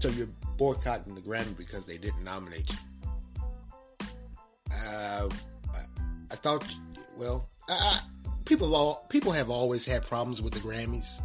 So 0.01 0.09
you're 0.09 0.29
boycotting 0.59 1.15
the 1.15 1.21
Grammy 1.21 1.57
because 1.57 1.87
they 1.87 1.97
didn't 1.97 2.25
nominate 2.25 2.69
you. 2.69 4.09
Uh, 4.73 5.29
I 6.31 6.35
thought, 6.35 6.65
well, 7.17 7.49
uh, 7.69 7.99
people 8.45 8.75
all 8.75 9.07
people 9.09 9.33
have 9.33 9.51
always 9.51 9.87
had 9.87 10.03
problems 10.03 10.43
with 10.43 10.53
the 10.53 10.61
Grammys. 10.61 11.21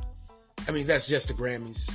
I 0.67 0.71
mean, 0.71 0.87
that's 0.87 1.07
just 1.07 1.27
the 1.27 1.33
Grammys. 1.33 1.93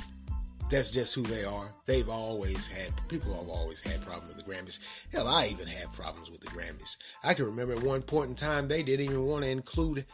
That's 0.69 0.89
just 0.89 1.13
who 1.13 1.21
they 1.21 1.43
are. 1.43 1.71
They've 1.85 2.09
always 2.09 2.67
had 2.67 2.91
people 3.07 3.33
have 3.35 3.49
always 3.49 3.81
had 3.81 4.01
problems 4.01 4.35
with 4.35 4.43
the 4.43 4.51
Grammys. 4.51 4.79
Hell, 5.13 5.27
I 5.27 5.47
even 5.51 5.67
had 5.67 5.93
problems 5.93 6.31
with 6.31 6.41
the 6.41 6.47
Grammys. 6.47 6.97
I 7.23 7.33
can 7.33 7.45
remember 7.45 7.73
at 7.73 7.83
one 7.83 8.01
point 8.01 8.29
in 8.29 8.35
time 8.35 8.67
they 8.67 8.81
didn't 8.81 9.05
even 9.05 9.25
want 9.25 9.43
to 9.43 9.49
include 9.49 10.05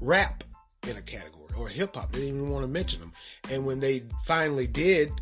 rap 0.00 0.44
in 0.88 0.96
a 0.96 1.02
category 1.02 1.54
or 1.58 1.68
hip 1.68 1.94
hop. 1.94 2.12
They 2.12 2.20
didn't 2.20 2.36
even 2.36 2.50
want 2.50 2.64
to 2.64 2.68
mention 2.68 3.00
them. 3.00 3.12
And 3.50 3.66
when 3.66 3.80
they 3.80 4.02
finally 4.26 4.66
did, 4.66 5.12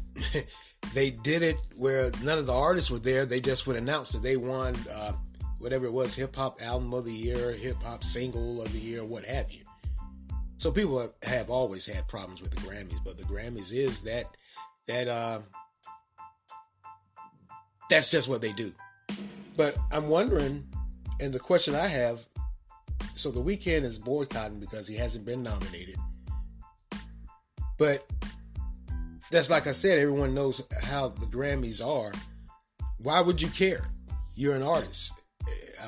they 0.94 1.10
did 1.10 1.42
it 1.42 1.56
where 1.76 2.10
none 2.22 2.38
of 2.38 2.46
the 2.46 2.54
artists 2.54 2.90
were 2.90 2.98
there. 2.98 3.26
They 3.26 3.40
just 3.40 3.66
would 3.66 3.76
announce 3.76 4.10
that 4.10 4.22
they 4.22 4.36
won 4.36 4.76
uh, 4.92 5.12
whatever 5.58 5.86
it 5.86 5.92
was, 5.92 6.14
hip 6.14 6.34
hop 6.34 6.58
album 6.62 6.92
of 6.94 7.04
the 7.04 7.12
year, 7.12 7.52
hip 7.52 7.82
hop 7.82 8.02
single 8.04 8.62
of 8.62 8.72
the 8.72 8.78
year, 8.78 9.04
what 9.04 9.24
have 9.24 9.50
you. 9.50 9.64
So 10.58 10.72
people 10.72 11.08
have 11.22 11.50
always 11.50 11.86
had 11.86 12.08
problems 12.08 12.42
with 12.42 12.50
the 12.50 12.60
Grammys, 12.60 12.98
but 13.04 13.16
the 13.16 13.24
Grammys 13.24 13.72
is 13.72 14.00
that 14.02 14.24
that 14.86 15.06
uh, 15.06 15.40
that's 17.88 18.10
just 18.10 18.28
what 18.28 18.42
they 18.42 18.52
do. 18.52 18.72
But 19.56 19.76
I'm 19.92 20.08
wondering, 20.08 20.66
and 21.20 21.32
the 21.32 21.38
question 21.38 21.74
I 21.74 21.86
have, 21.86 22.26
so 23.14 23.30
the 23.30 23.42
Weeknd 23.42 23.82
is 23.82 23.98
boycotting 23.98 24.60
because 24.60 24.88
he 24.88 24.96
hasn't 24.96 25.26
been 25.26 25.42
nominated. 25.42 25.96
But 27.78 28.04
that's 29.30 29.50
like 29.50 29.66
I 29.66 29.72
said, 29.72 29.98
everyone 29.98 30.34
knows 30.34 30.66
how 30.82 31.08
the 31.08 31.26
Grammys 31.26 31.84
are. 31.84 32.12
Why 32.98 33.20
would 33.20 33.40
you 33.40 33.48
care? 33.48 33.84
You're 34.34 34.56
an 34.56 34.62
artist. 34.62 35.22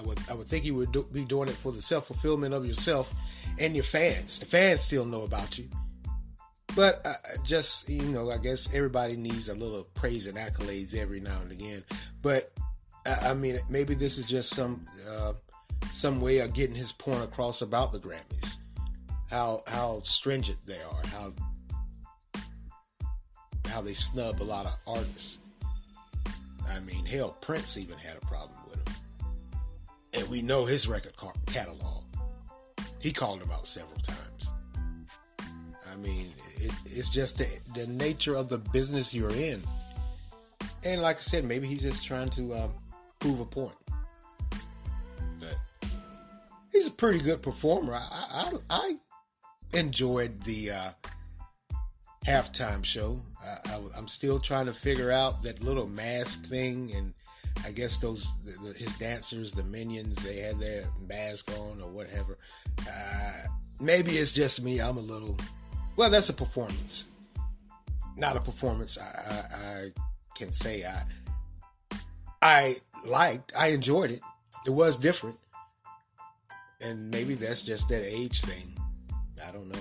I 0.01 0.07
would 0.07 0.19
I 0.31 0.35
would 0.35 0.47
think 0.47 0.65
you 0.65 0.75
would 0.77 0.93
do, 0.93 1.07
be 1.13 1.25
doing 1.25 1.49
it 1.49 1.55
for 1.55 1.73
the 1.73 1.83
self 1.83 2.07
fulfillment 2.07 2.55
of 2.55 2.65
yourself 2.65 3.13
and 3.61 3.75
your 3.75 3.85
fans. 3.85 4.39
The 4.39 4.47
fans 4.47 4.81
still 4.83 5.05
know 5.05 5.25
about 5.25 5.59
you. 5.59 5.69
But 6.77 7.05
just 7.45 7.89
you 7.89 8.03
know, 8.03 8.31
I 8.31 8.39
guess 8.39 8.75
everybody 8.75 9.17
needs 9.17 9.49
a 9.49 9.55
little 9.55 9.85
praise 9.95 10.27
and 10.27 10.39
accolades 10.39 10.97
every 10.97 11.21
now 11.21 11.41
and 11.43 11.53
again. 11.53 11.83
But 12.23 12.53
I, 13.07 13.31
I 13.31 13.35
mean, 13.35 13.59
maybe 13.69 13.95
this 13.95 14.19
is 14.19 14.25
just 14.25 14.51
some 14.51 14.87
uh, 15.11 15.33
some 15.93 16.21
way 16.21 16.39
of 16.39 16.53
getting 16.53 16.77
his 16.77 16.93
point 16.93 17.25
across 17.25 17.63
about 17.63 17.93
the 17.93 17.99
Grammys, 17.99 18.57
how 19.29 19.61
how 19.67 20.01
stringent 20.05 20.59
they 20.67 20.79
are, 20.79 21.07
how 21.09 21.33
how 23.69 23.81
they 23.81 23.93
snub 23.93 24.41
a 24.41 24.45
lot 24.45 24.67
of 24.67 24.77
artists. 24.87 25.41
I 26.69 26.79
mean, 26.81 27.05
hell, 27.05 27.37
Prince 27.41 27.79
even 27.79 27.99
had 27.99 28.17
a 28.17 28.27
problem 28.27 28.59
with 28.65 28.77
him, 28.77 28.95
and 30.15 30.29
we 30.29 30.43
know 30.43 30.65
his 30.65 30.89
record 30.89 31.15
catalog. 31.47 32.05
He 33.01 33.13
called 33.13 33.43
him 33.43 33.51
out 33.51 33.67
several 33.67 33.99
times. 34.01 34.53
I 35.41 35.97
mean, 35.97 36.27
it, 36.57 36.73
it's 36.85 37.11
just 37.11 37.39
the, 37.39 37.81
the 37.81 37.87
nature 37.87 38.35
of 38.35 38.49
the 38.49 38.59
business 38.59 39.15
you're 39.15 39.35
in. 39.35 39.63
And 40.85 41.03
like 41.03 41.17
I 41.17 41.21
said, 41.21 41.45
maybe 41.45 41.67
he's 41.67 41.83
just 41.83 42.05
trying 42.05 42.31
to 42.31 42.55
um, 42.55 42.73
prove 43.19 43.41
a 43.41 43.45
point. 43.45 43.77
But 45.39 45.59
he's 46.73 46.89
a 46.89 46.93
pretty 46.93 47.21
good 47.21 47.43
performer. 47.43 47.95
I, 47.95 48.01
I, 48.33 48.53
I 48.71 48.95
enjoyed 49.79 50.43
the 50.43 50.71
uh, 50.71 50.91
halftime 52.27 52.85
show. 52.85 53.23
I, 53.67 53.99
am 53.99 54.09
still 54.09 54.39
trying 54.39 54.67
to 54.67 54.73
figure 54.73 55.11
out 55.11 55.43
that 55.43 55.63
little 55.63 55.87
mask 55.89 56.47
thing, 56.47 56.93
and 56.95 57.15
I 57.65 57.73
guess 57.73 57.99
those 57.99 58.33
the, 58.45 58.53
the, 58.69 58.75
his 58.79 58.95
dancers, 58.95 59.53
the 59.53 59.65
minions, 59.65 60.23
they 60.23 60.39
had 60.41 60.59
their 60.59 60.85
mask 61.09 61.51
on 61.59 61.81
or 61.81 61.91
whatever. 61.91 62.39
Uh, 62.81 63.33
maybe 63.81 64.13
it's 64.13 64.33
just 64.33 64.63
me. 64.65 64.81
I'm 64.81 64.97
a 64.97 65.01
little 65.01 65.37
well, 65.97 66.11
that's 66.11 66.31
a 66.31 66.35
performance, 66.35 67.09
not 68.17 68.37
a 68.37 68.41
performance. 68.41 68.97
I, 68.99 69.33
I, 69.33 69.57
I 69.67 69.89
can 70.35 70.53
say 70.53 70.85
I 70.85 71.05
I 72.43 72.75
liked, 73.05 73.53
I 73.59 73.69
enjoyed 73.69 74.11
it. 74.11 74.21
It 74.67 74.71
was 74.71 74.97
different, 74.97 75.37
and 76.81 77.11
maybe 77.11 77.35
that's 77.35 77.65
just 77.65 77.89
that 77.89 78.05
age 78.07 78.43
thing. 78.43 78.75
I 79.47 79.51
don't 79.53 79.69
know. 79.69 79.79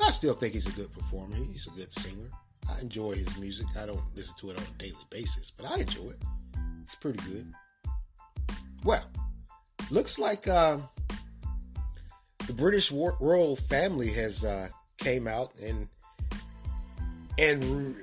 I 0.00 0.10
still 0.10 0.34
think 0.34 0.54
he's 0.54 0.66
a 0.66 0.72
good 0.72 0.92
performer. 0.92 1.36
He's 1.36 1.66
a 1.66 1.70
good 1.70 1.92
singer. 1.92 2.28
I 2.70 2.80
enjoy 2.80 3.12
his 3.12 3.38
music. 3.38 3.66
I 3.78 3.86
don't 3.86 4.00
listen 4.16 4.36
to 4.38 4.50
it 4.50 4.56
on 4.56 4.62
a 4.62 4.78
daily 4.78 5.04
basis, 5.10 5.50
but 5.50 5.70
I 5.70 5.80
enjoy 5.80 6.10
it. 6.10 6.22
It's 6.82 6.94
pretty 6.94 7.20
good. 7.20 7.52
Well, 8.84 9.04
looks 9.90 10.18
like 10.18 10.48
uh, 10.48 10.78
the 12.46 12.52
British 12.52 12.90
royal 12.90 13.56
family 13.56 14.08
has 14.08 14.44
uh, 14.44 14.68
came 14.98 15.26
out 15.28 15.52
and 15.60 15.88
and 17.38 17.64
re- 17.64 17.94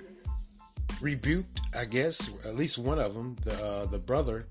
rebuked, 1.01 1.61
I 1.77 1.85
guess, 1.85 2.29
at 2.45 2.55
least 2.55 2.77
one 2.77 2.99
of 2.99 3.13
them, 3.13 3.35
the 3.43 3.53
uh, 3.53 3.85
the 3.87 3.99
brother. 3.99 4.47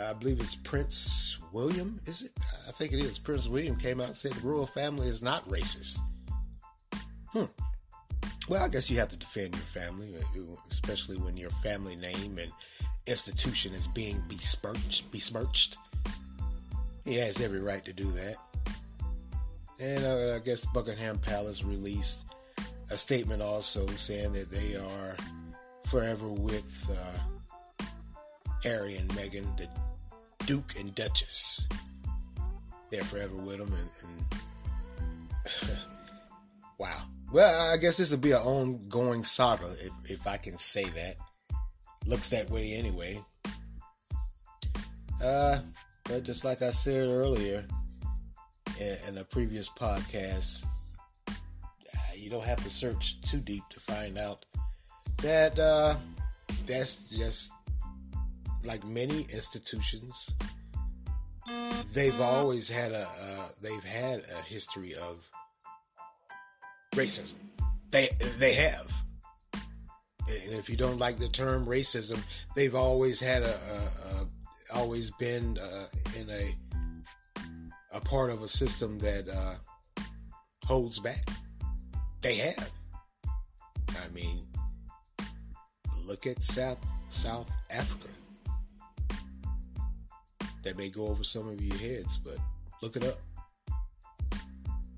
I 0.00 0.12
believe 0.12 0.38
it's 0.38 0.54
Prince 0.54 1.38
William. 1.52 1.98
Is 2.04 2.22
it? 2.22 2.32
I 2.68 2.72
think 2.72 2.92
it 2.92 3.00
is. 3.00 3.18
Prince 3.18 3.48
William 3.48 3.74
came 3.76 4.00
out 4.00 4.08
and 4.08 4.16
said 4.16 4.32
the 4.32 4.46
royal 4.46 4.66
family 4.66 5.08
is 5.08 5.22
not 5.22 5.44
racist. 5.48 5.98
Hmm. 7.32 7.44
Well, 8.48 8.62
I 8.62 8.68
guess 8.68 8.88
you 8.88 8.96
have 8.98 9.10
to 9.10 9.18
defend 9.18 9.54
your 9.54 9.64
family, 9.64 10.14
especially 10.70 11.16
when 11.18 11.36
your 11.36 11.50
family 11.50 11.96
name 11.96 12.38
and 12.38 12.52
institution 13.08 13.72
is 13.72 13.86
being 13.86 14.22
besmirched. 14.28 15.10
besmirched. 15.10 15.76
He 17.04 17.16
has 17.16 17.40
every 17.40 17.60
right 17.60 17.84
to 17.84 17.92
do 17.92 18.04
that. 18.04 18.36
And 19.80 20.04
uh, 20.04 20.36
I 20.36 20.38
guess 20.40 20.66
Buckingham 20.66 21.18
Palace 21.18 21.64
released 21.64 22.26
a 22.90 22.96
statement 22.96 23.42
also 23.42 23.86
saying 23.86 24.32
that 24.32 24.50
they 24.50 24.76
are 24.76 25.16
forever 25.86 26.28
with 26.28 26.86
uh, 26.90 27.84
Harry 28.62 28.96
and 28.96 29.08
Meghan, 29.10 29.56
the 29.56 29.68
Duke 30.46 30.74
and 30.78 30.94
Duchess. 30.94 31.68
They're 32.90 33.04
forever 33.04 33.36
with 33.36 33.58
them, 33.58 33.72
and, 33.72 34.24
and 35.62 35.78
wow. 36.78 37.02
Well, 37.32 37.72
I 37.72 37.76
guess 37.76 37.98
this 37.98 38.10
will 38.10 38.18
be 38.18 38.32
an 38.32 38.38
ongoing 38.38 39.22
saga, 39.22 39.70
if, 39.80 40.10
if 40.10 40.26
I 40.26 40.38
can 40.38 40.56
say 40.56 40.84
that. 40.84 41.16
Looks 42.08 42.30
that 42.30 42.48
way 42.48 42.72
anyway. 42.72 43.18
Uh, 45.22 45.58
but 46.04 46.22
just 46.22 46.42
like 46.42 46.62
I 46.62 46.70
said 46.70 47.06
earlier, 47.06 47.66
in, 48.80 48.96
in 49.08 49.18
a 49.18 49.24
previous 49.24 49.68
podcast, 49.68 50.64
uh, 51.28 51.32
you 52.16 52.30
don't 52.30 52.44
have 52.44 52.62
to 52.62 52.70
search 52.70 53.20
too 53.20 53.40
deep 53.40 53.62
to 53.68 53.80
find 53.80 54.16
out 54.16 54.46
that 55.18 55.58
uh, 55.58 55.96
that's 56.64 57.10
just 57.10 57.52
like 58.64 58.86
many 58.86 59.20
institutions. 59.34 60.34
They've 61.92 62.20
always 62.22 62.70
had 62.70 62.92
a 62.92 63.06
uh, 63.06 63.48
they've 63.60 63.84
had 63.84 64.20
a 64.20 64.42
history 64.44 64.94
of 64.94 65.30
racism. 66.94 67.36
They 67.90 68.06
they 68.38 68.54
have. 68.54 68.90
And 70.28 70.54
if 70.54 70.68
you 70.68 70.76
don't 70.76 70.98
like 70.98 71.18
the 71.18 71.28
term 71.28 71.64
racism, 71.66 72.22
they've 72.54 72.74
always 72.74 73.20
had 73.20 73.42
a, 73.42 73.46
a, 73.46 74.22
a 74.22 74.28
always 74.74 75.10
been 75.12 75.56
uh, 75.58 75.86
in 76.18 76.28
a 76.28 76.54
a 77.94 78.00
part 78.00 78.30
of 78.30 78.42
a 78.42 78.48
system 78.48 78.98
that 78.98 79.28
uh, 79.28 80.02
holds 80.66 80.98
back. 80.98 81.24
They 82.20 82.34
have. 82.34 82.70
I 83.28 84.08
mean, 84.12 84.46
look 86.04 86.26
at 86.26 86.42
South 86.42 86.78
South 87.08 87.50
Africa. 87.70 88.08
That 90.62 90.76
may 90.76 90.90
go 90.90 91.06
over 91.06 91.24
some 91.24 91.48
of 91.48 91.60
your 91.60 91.76
heads, 91.78 92.18
but 92.18 92.36
look 92.82 92.96
it 92.96 93.04
up. 93.04 93.16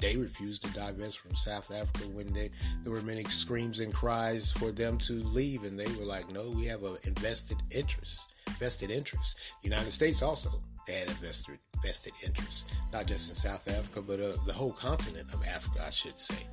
They 0.00 0.16
refused 0.16 0.64
to 0.64 0.72
divest 0.72 1.18
from 1.18 1.34
South 1.34 1.70
Africa 1.70 2.08
when 2.08 2.32
they, 2.32 2.50
there 2.82 2.92
were 2.92 3.02
many 3.02 3.24
screams 3.24 3.80
and 3.80 3.92
cries 3.92 4.50
for 4.52 4.72
them 4.72 4.96
to 4.98 5.12
leave, 5.12 5.64
and 5.64 5.78
they 5.78 5.90
were 5.98 6.06
like, 6.06 6.30
"No, 6.30 6.50
we 6.56 6.64
have 6.66 6.82
an 6.84 6.96
invested 7.04 7.58
interest, 7.70 8.32
vested 8.58 8.90
interest." 8.90 9.38
The 9.62 9.68
United 9.68 9.90
States 9.90 10.22
also 10.22 10.50
had 10.88 11.08
a 11.08 11.12
vested, 11.12 11.58
vested 11.82 12.12
interest, 12.24 12.70
not 12.92 13.06
just 13.06 13.28
in 13.28 13.34
South 13.34 13.68
Africa, 13.68 14.02
but 14.02 14.20
uh, 14.20 14.32
the 14.46 14.52
whole 14.52 14.72
continent 14.72 15.32
of 15.34 15.44
Africa, 15.46 15.84
I 15.86 15.90
should 15.90 16.18
say. 16.18 16.46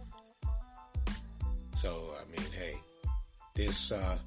So, 1.74 2.16
I 2.20 2.32
mean, 2.32 2.50
hey, 2.52 2.74
this 3.56 3.92
uh, 3.92 4.18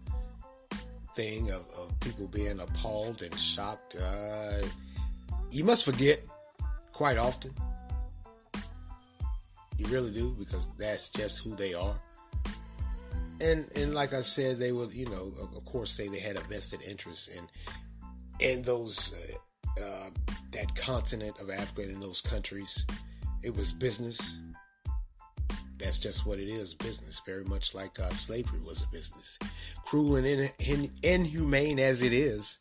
thing 1.15 1.51
of, 1.51 1.67
of, 1.79 2.01
people 2.01 2.29
being 2.29 2.61
appalled 2.61 3.23
and 3.23 3.39
shocked, 3.39 3.97
uh, 3.97 4.67
you 5.51 5.65
must 5.65 5.85
forget 5.85 6.21
quite 6.93 7.19
often. 7.19 7.53
You 9.81 9.87
really 9.87 10.11
do, 10.11 10.35
because 10.39 10.71
that's 10.77 11.09
just 11.09 11.43
who 11.43 11.57
they 11.57 11.73
are. 11.73 11.99
And 13.41 13.67
and 13.75 13.95
like 13.95 14.13
I 14.13 14.21
said, 14.21 14.59
they 14.59 14.73
would, 14.73 14.93
you 14.93 15.07
know, 15.07 15.33
of 15.41 15.65
course, 15.65 15.91
say 15.91 16.09
they 16.09 16.21
had 16.21 16.37
a 16.37 16.43
vested 16.43 16.83
interest 16.87 17.31
in 17.35 17.49
in 18.41 18.61
those 18.61 19.15
uh, 19.79 19.83
uh, 19.83 20.11
that 20.53 20.75
continent 20.77 21.41
of 21.41 21.49
Africa 21.49 21.83
and 21.83 22.03
those 22.03 22.21
countries. 22.21 22.85
it 23.43 23.57
was 23.57 23.73
business. 23.73 24.37
That's 25.79 25.99
just 25.99 26.27
what 26.27 26.39
it 26.39 26.49
is, 26.49 26.75
business. 26.75 27.23
Very 27.25 27.45
much 27.45 27.75
like 27.75 27.99
uh, 27.99 28.11
slavery 28.11 28.61
was 28.61 28.83
a 28.83 28.89
business. 28.89 29.39
Cruel 29.83 30.17
and 30.17 30.27
in, 30.27 30.51
in, 30.59 30.91
inhumane 31.03 31.79
as 31.79 32.03
it 32.03 32.13
is, 32.13 32.59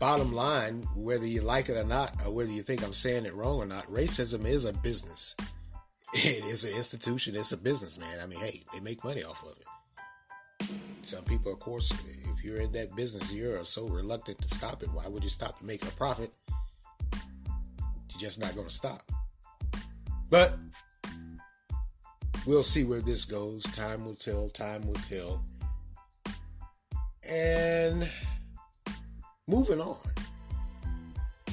bottom 0.00 0.32
line, 0.32 0.86
whether 0.96 1.26
you 1.26 1.42
like 1.42 1.68
it 1.68 1.76
or 1.76 1.84
not, 1.84 2.12
or 2.26 2.34
whether 2.34 2.50
you 2.50 2.62
think 2.62 2.82
I'm 2.82 2.92
saying 2.92 3.24
it 3.26 3.34
wrong 3.34 3.56
or 3.56 3.66
not, 3.66 3.90
racism 3.90 4.46
is 4.46 4.64
a 4.64 4.72
business. 4.72 5.34
It 6.16 6.44
is 6.44 6.62
an 6.62 6.76
institution. 6.76 7.34
It's 7.34 7.50
a 7.50 7.56
business, 7.56 7.98
man. 7.98 8.20
I 8.22 8.26
mean, 8.26 8.38
hey, 8.38 8.62
they 8.72 8.78
make 8.78 9.02
money 9.02 9.24
off 9.24 9.42
of 9.42 9.56
it. 9.58 9.66
Some 11.02 11.24
people, 11.24 11.52
of 11.52 11.58
course, 11.58 11.90
if 11.90 12.44
you're 12.44 12.60
in 12.60 12.70
that 12.70 12.94
business, 12.94 13.32
you're 13.32 13.64
so 13.64 13.88
reluctant 13.88 14.40
to 14.40 14.48
stop 14.48 14.84
it. 14.84 14.90
Why 14.92 15.08
would 15.08 15.24
you 15.24 15.28
stop 15.28 15.60
making 15.60 15.88
a 15.88 15.92
profit? 15.92 16.30
You're 17.12 18.20
just 18.20 18.40
not 18.40 18.54
going 18.54 18.68
to 18.68 18.72
stop. 18.72 19.02
But 20.30 20.56
we'll 22.46 22.62
see 22.62 22.84
where 22.84 23.00
this 23.00 23.24
goes. 23.24 23.64
Time 23.64 24.04
will 24.06 24.14
tell. 24.14 24.48
Time 24.50 24.86
will 24.86 24.94
tell. 24.94 25.44
And 27.28 28.08
moving 29.46 29.80
on. 29.80 29.98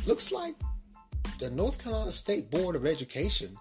Looks 0.06 0.32
like 0.32 0.56
the 1.40 1.50
North 1.52 1.84
Carolina 1.84 2.12
State 2.12 2.50
Board 2.50 2.76
of 2.76 2.86
Education 2.86 3.56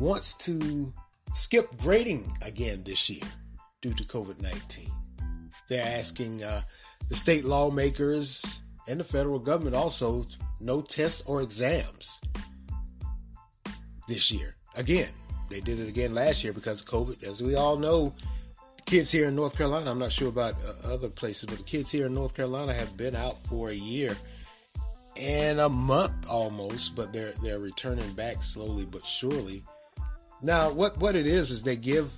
wants 0.00 0.34
to 0.44 0.92
skip 1.32 1.66
grading 1.78 2.30
again 2.46 2.82
this 2.84 3.08
year 3.10 3.28
due 3.82 3.94
to 3.94 4.04
COVID 4.04 4.40
19. 4.40 4.88
They're 5.68 5.98
asking 5.98 6.42
uh, 6.42 6.60
the 7.08 7.14
state 7.14 7.44
lawmakers 7.44 8.60
and 8.88 9.00
the 9.00 9.04
federal 9.04 9.38
government 9.38 9.76
also 9.76 10.24
no 10.60 10.80
tests 10.80 11.22
or 11.28 11.42
exams 11.42 12.20
this 14.08 14.30
year. 14.30 14.56
Again, 14.78 15.08
they 15.50 15.60
did 15.60 15.78
it 15.80 15.88
again 15.88 16.14
last 16.14 16.44
year 16.44 16.52
because 16.52 16.82
COVID. 16.82 17.24
As 17.24 17.42
we 17.42 17.54
all 17.54 17.76
know, 17.76 18.14
kids 18.86 19.10
here 19.10 19.26
in 19.26 19.34
North 19.34 19.56
Carolina, 19.56 19.90
I'm 19.90 19.98
not 19.98 20.12
sure 20.12 20.28
about 20.28 20.54
uh, 20.54 20.94
other 20.94 21.08
places, 21.08 21.46
but 21.46 21.58
the 21.58 21.64
kids 21.64 21.90
here 21.90 22.06
in 22.06 22.14
North 22.14 22.34
Carolina 22.34 22.72
have 22.72 22.96
been 22.96 23.16
out 23.16 23.36
for 23.46 23.70
a 23.70 23.74
year 23.74 24.16
and 25.20 25.60
a 25.60 25.68
month 25.68 26.30
almost, 26.30 26.94
but 26.96 27.12
they're 27.12 27.32
they're 27.42 27.58
returning 27.58 28.10
back 28.12 28.42
slowly 28.42 28.84
but 28.84 29.04
surely. 29.06 29.62
Now, 30.42 30.70
what 30.70 30.96
what 30.98 31.16
it 31.16 31.26
is 31.26 31.50
is 31.50 31.62
they 31.62 31.76
give 31.76 32.10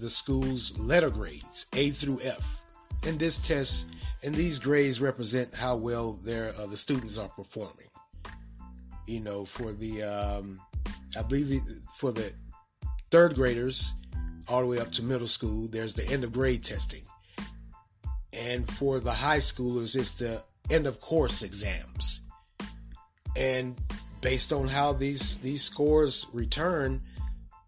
the 0.00 0.08
schools 0.08 0.78
letter 0.78 1.10
grades 1.10 1.66
A 1.74 1.90
through 1.90 2.18
F, 2.24 2.62
and 3.06 3.18
this 3.18 3.38
test 3.38 3.88
and 4.24 4.34
these 4.34 4.58
grades 4.58 5.00
represent 5.00 5.54
how 5.54 5.76
well 5.76 6.14
their 6.24 6.50
uh, 6.60 6.66
the 6.66 6.76
students 6.76 7.18
are 7.18 7.28
performing. 7.28 7.88
You 9.06 9.20
know, 9.20 9.44
for 9.44 9.72
the 9.72 10.02
um, 10.02 10.60
I 11.18 11.22
believe 11.22 11.48
the, 11.48 11.60
for 11.96 12.12
the 12.12 12.32
third 13.10 13.34
graders 13.34 13.92
all 14.48 14.60
the 14.60 14.66
way 14.66 14.78
up 14.78 14.92
to 14.92 15.02
middle 15.02 15.26
school, 15.26 15.68
there's 15.68 15.94
the 15.94 16.12
end 16.12 16.24
of 16.24 16.32
grade 16.32 16.64
testing, 16.64 17.02
and 18.32 18.68
for 18.68 19.00
the 19.00 19.12
high 19.12 19.38
schoolers, 19.38 19.96
it's 19.96 20.12
the 20.12 20.42
end 20.70 20.86
of 20.86 21.00
course 21.00 21.42
exams. 21.42 22.20
And 23.36 23.76
based 24.20 24.52
on 24.52 24.68
how 24.68 24.92
these 24.92 25.36
these 25.36 25.62
scores 25.62 26.26
return, 26.32 27.02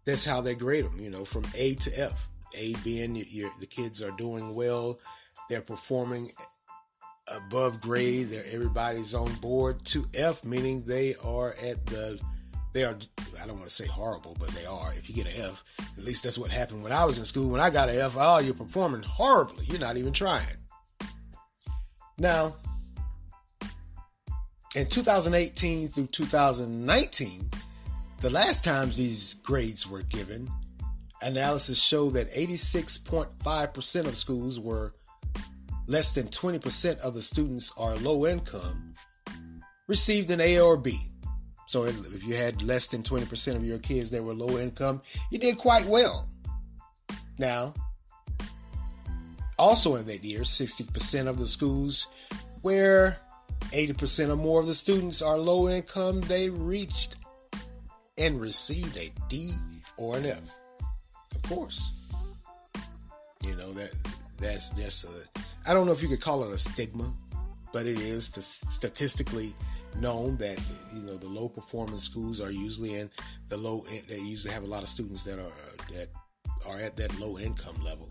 that's 0.05 0.25
how 0.25 0.41
they 0.41 0.55
grade 0.55 0.85
them. 0.85 0.99
You 1.01 1.11
know, 1.11 1.25
from 1.25 1.45
A 1.57 1.75
to 1.75 1.91
F. 2.01 2.29
A 2.59 2.75
being 2.83 3.13
the 3.13 3.67
kids 3.69 4.03
are 4.03 4.17
doing 4.17 4.55
well, 4.55 4.99
they're 5.49 5.61
performing 5.61 6.31
above 7.37 7.81
grade, 7.81 8.29
they're 8.29 8.45
everybody's 8.53 9.15
on 9.15 9.33
board. 9.35 9.85
To 9.87 10.05
F 10.15 10.45
meaning 10.45 10.83
they 10.85 11.15
are 11.23 11.55
at 11.63 11.85
the 11.87 12.19
they 12.79 12.85
are 12.85 12.97
I 13.43 13.47
don't 13.47 13.57
want 13.57 13.69
to 13.69 13.75
say 13.75 13.87
horrible, 13.87 14.37
but 14.39 14.51
they 14.51 14.65
are. 14.65 14.93
If 14.95 15.09
you 15.09 15.15
get 15.15 15.27
an 15.27 15.51
F, 15.51 15.65
at 15.97 16.05
least 16.05 16.23
that's 16.23 16.39
what 16.39 16.51
happened 16.51 16.83
when 16.83 16.93
I 16.93 17.05
was 17.05 17.19
in 17.19 17.25
school. 17.25 17.51
When 17.51 17.61
I 17.61 17.71
got 17.71 17.89
an 17.89 17.97
F, 17.99 18.15
oh, 18.17 18.39
you're 18.39 18.55
performing 18.55 19.03
horribly. 19.03 19.65
You're 19.67 19.81
not 19.81 19.97
even 19.97 20.13
trying. 20.13 20.57
Now, 22.19 22.55
in 24.77 24.87
2018 24.87 25.89
through 25.89 26.07
2019, 26.07 27.51
the 28.21 28.31
last 28.31 28.65
times 28.65 28.97
these 28.97 29.35
grades 29.35 29.89
were 29.89 30.03
given, 30.03 30.49
analysis 31.23 31.83
showed 31.83 32.11
that 32.11 32.33
86.5% 32.33 34.07
of 34.07 34.17
schools 34.17 34.61
were 34.61 34.95
less 35.87 36.13
than 36.13 36.27
20% 36.27 37.01
of 37.01 37.15
the 37.15 37.23
students 37.23 37.73
are 37.77 37.97
low 37.97 38.27
income, 38.27 38.95
received 39.89 40.31
an 40.31 40.41
A 40.41 40.61
or 40.61 40.77
B. 40.77 40.93
So 41.69 41.85
if 41.85 42.27
you 42.27 42.35
had 42.35 42.63
less 42.63 42.87
than 42.87 43.03
20% 43.03 43.55
of 43.55 43.65
your 43.65 43.79
kids 43.79 44.09
that 44.11 44.25
were 44.25 44.33
low 44.33 44.59
income, 44.59 45.03
you 45.31 45.39
did 45.39 45.59
quite 45.59 45.85
well. 45.85 46.27
Now, 47.39 47.75
also 49.59 49.97
in 49.97 50.07
that 50.07 50.25
year, 50.25 50.41
60% 50.41 51.27
of 51.27 51.39
the 51.39 51.45
schools 51.45 52.07
where 52.63 53.19
80% 53.65 54.31
or 54.31 54.37
more 54.37 54.61
of 54.61 54.67
the 54.67 54.73
students 54.73 55.21
are 55.21 55.37
low 55.37 55.69
income, 55.69 56.23
they 56.23 56.49
reached 56.49 57.17
and 58.17 58.41
received 58.41 58.97
a 58.97 59.13
D 59.29 59.53
or 59.99 60.17
an 60.17 60.25
F. 60.25 60.41
Of 61.35 61.43
course. 61.43 62.11
You 63.47 63.55
know 63.57 63.71
that 63.73 63.95
that's 64.41 64.71
just 64.71 65.05
a 65.05 65.41
I 65.69 65.75
don't 65.75 65.85
know 65.85 65.93
if 65.93 66.01
you 66.01 66.09
could 66.09 66.23
call 66.23 66.45
it 66.45 66.53
a 66.53 66.57
stigma, 66.57 67.13
but 67.75 67.85
it 67.85 67.99
is 67.99 68.25
statistically 68.25 69.53
known 69.97 70.37
that 70.37 70.59
you 70.95 71.03
know 71.03 71.17
the 71.17 71.29
low 71.29 71.49
performing 71.49 71.99
schools 71.99 72.41
are 72.41 72.51
usually 72.51 72.95
in 72.95 73.11
the 73.49 73.57
low 73.57 73.83
they 74.09 74.19
usually 74.19 74.53
have 74.53 74.63
a 74.63 74.67
lot 74.67 74.83
of 74.83 74.89
students 74.89 75.23
that 75.25 75.39
are 75.39 75.95
that 75.95 76.09
are 76.69 76.81
at 76.81 76.97
that 76.97 77.19
low 77.19 77.39
income 77.39 77.77
level. 77.85 78.09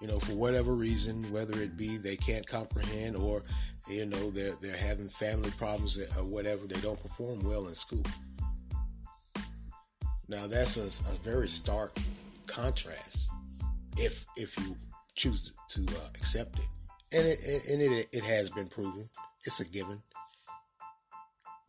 You 0.00 0.08
know 0.08 0.18
for 0.18 0.32
whatever 0.32 0.72
reason 0.72 1.30
whether 1.30 1.60
it 1.60 1.76
be 1.76 1.96
they 1.96 2.16
can't 2.16 2.46
comprehend 2.46 3.16
or 3.16 3.44
you 3.88 4.06
know 4.06 4.30
they're 4.30 4.56
they're 4.60 4.76
having 4.76 5.08
family 5.08 5.50
problems 5.58 5.98
or 5.98 6.24
whatever 6.24 6.66
they 6.66 6.80
don't 6.80 7.00
perform 7.00 7.44
well 7.44 7.68
in 7.68 7.74
school. 7.74 8.04
Now 10.28 10.46
that's 10.46 10.76
a, 10.76 11.12
a 11.12 11.16
very 11.18 11.48
stark 11.48 11.96
contrast 12.46 13.30
if 13.98 14.24
if 14.36 14.58
you 14.58 14.76
choose 15.14 15.52
to 15.70 15.80
uh, 15.82 16.08
accept 16.16 16.58
it. 16.58 16.68
And 17.12 17.26
it 17.26 17.38
and 17.70 17.82
it, 17.82 18.08
it 18.12 18.24
has 18.24 18.50
been 18.50 18.68
proven. 18.68 19.08
It's 19.44 19.60
a 19.60 19.64
given 19.64 20.02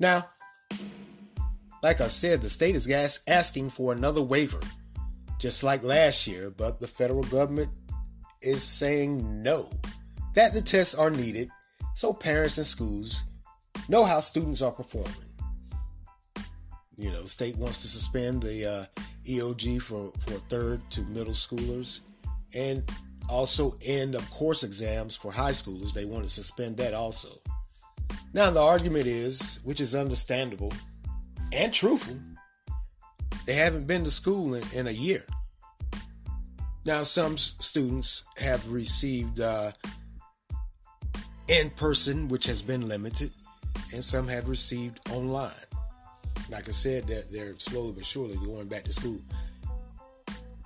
now, 0.02 0.28
like 1.84 2.02
I 2.02 2.08
said, 2.08 2.42
the 2.42 2.50
state 2.50 2.76
is 2.76 3.20
asking 3.28 3.70
for 3.70 3.94
another 3.94 4.24
waiver, 4.24 4.60
just 5.40 5.64
like 5.64 5.84
last 5.84 6.28
year, 6.28 6.50
but 6.50 6.80
the 6.80 6.88
federal 6.88 7.24
government 7.24 7.70
is 8.42 8.64
saying 8.64 9.44
no, 9.44 9.64
that 10.34 10.54
the 10.54 10.62
tests 10.62 10.96
are 10.96 11.12
needed 11.12 11.50
so 11.94 12.14
parents 12.14 12.58
and 12.58 12.66
schools 12.66 13.24
know 13.88 14.04
how 14.04 14.20
students 14.20 14.64
are 14.64 14.72
performing. 14.72 15.14
You 16.96 17.12
know, 17.12 17.26
state 17.26 17.56
wants 17.58 17.78
to 17.80 17.88
suspend 17.88 18.42
the 18.42 18.66
uh, 18.66 19.02
EOG 19.26 19.84
for, 19.84 20.12
for 20.22 20.34
third 20.50 20.82
to 20.92 21.02
middle 21.02 21.34
schoolers 21.34 22.02
and 22.56 22.84
also 23.30 23.76
end 23.86 24.16
of 24.16 24.28
course 24.32 24.64
exams 24.64 25.16
for 25.16 25.32
high 25.32 25.52
schoolers. 25.52 25.94
They 25.94 26.06
want 26.06 26.24
to 26.24 26.30
suspend 26.30 26.78
that 26.78 26.96
also. 26.96 27.30
Now, 28.34 28.50
the 28.50 28.62
argument 28.62 29.08
is, 29.08 29.60
which 29.64 29.82
is 29.82 29.96
understandable 29.96 30.74
and 31.52 31.74
truthful, 31.74 32.18
they 33.46 33.56
haven't 33.56 33.88
been 33.88 34.04
to 34.04 34.12
school 34.12 34.54
in, 34.54 34.64
in 34.74 34.88
a 34.88 34.92
year. 34.92 35.24
Now, 36.86 37.04
some 37.04 37.38
students 37.38 38.26
have 38.38 38.72
received 38.72 39.40
uh, 39.40 39.72
in 41.48 41.70
person, 41.72 42.28
which 42.28 42.46
has 42.46 42.62
been 42.62 42.88
limited, 42.88 43.32
and 43.94 44.04
some 44.04 44.28
have 44.28 44.48
received 44.48 45.00
online. 45.12 45.52
Like 46.50 46.68
I 46.68 46.72
said, 46.72 47.08
that 47.08 47.32
they're 47.32 47.58
slowly 47.58 47.94
but 47.94 48.06
surely 48.06 48.38
going 48.38 48.68
back 48.68 48.84
to 48.86 48.94
school. 48.94 49.20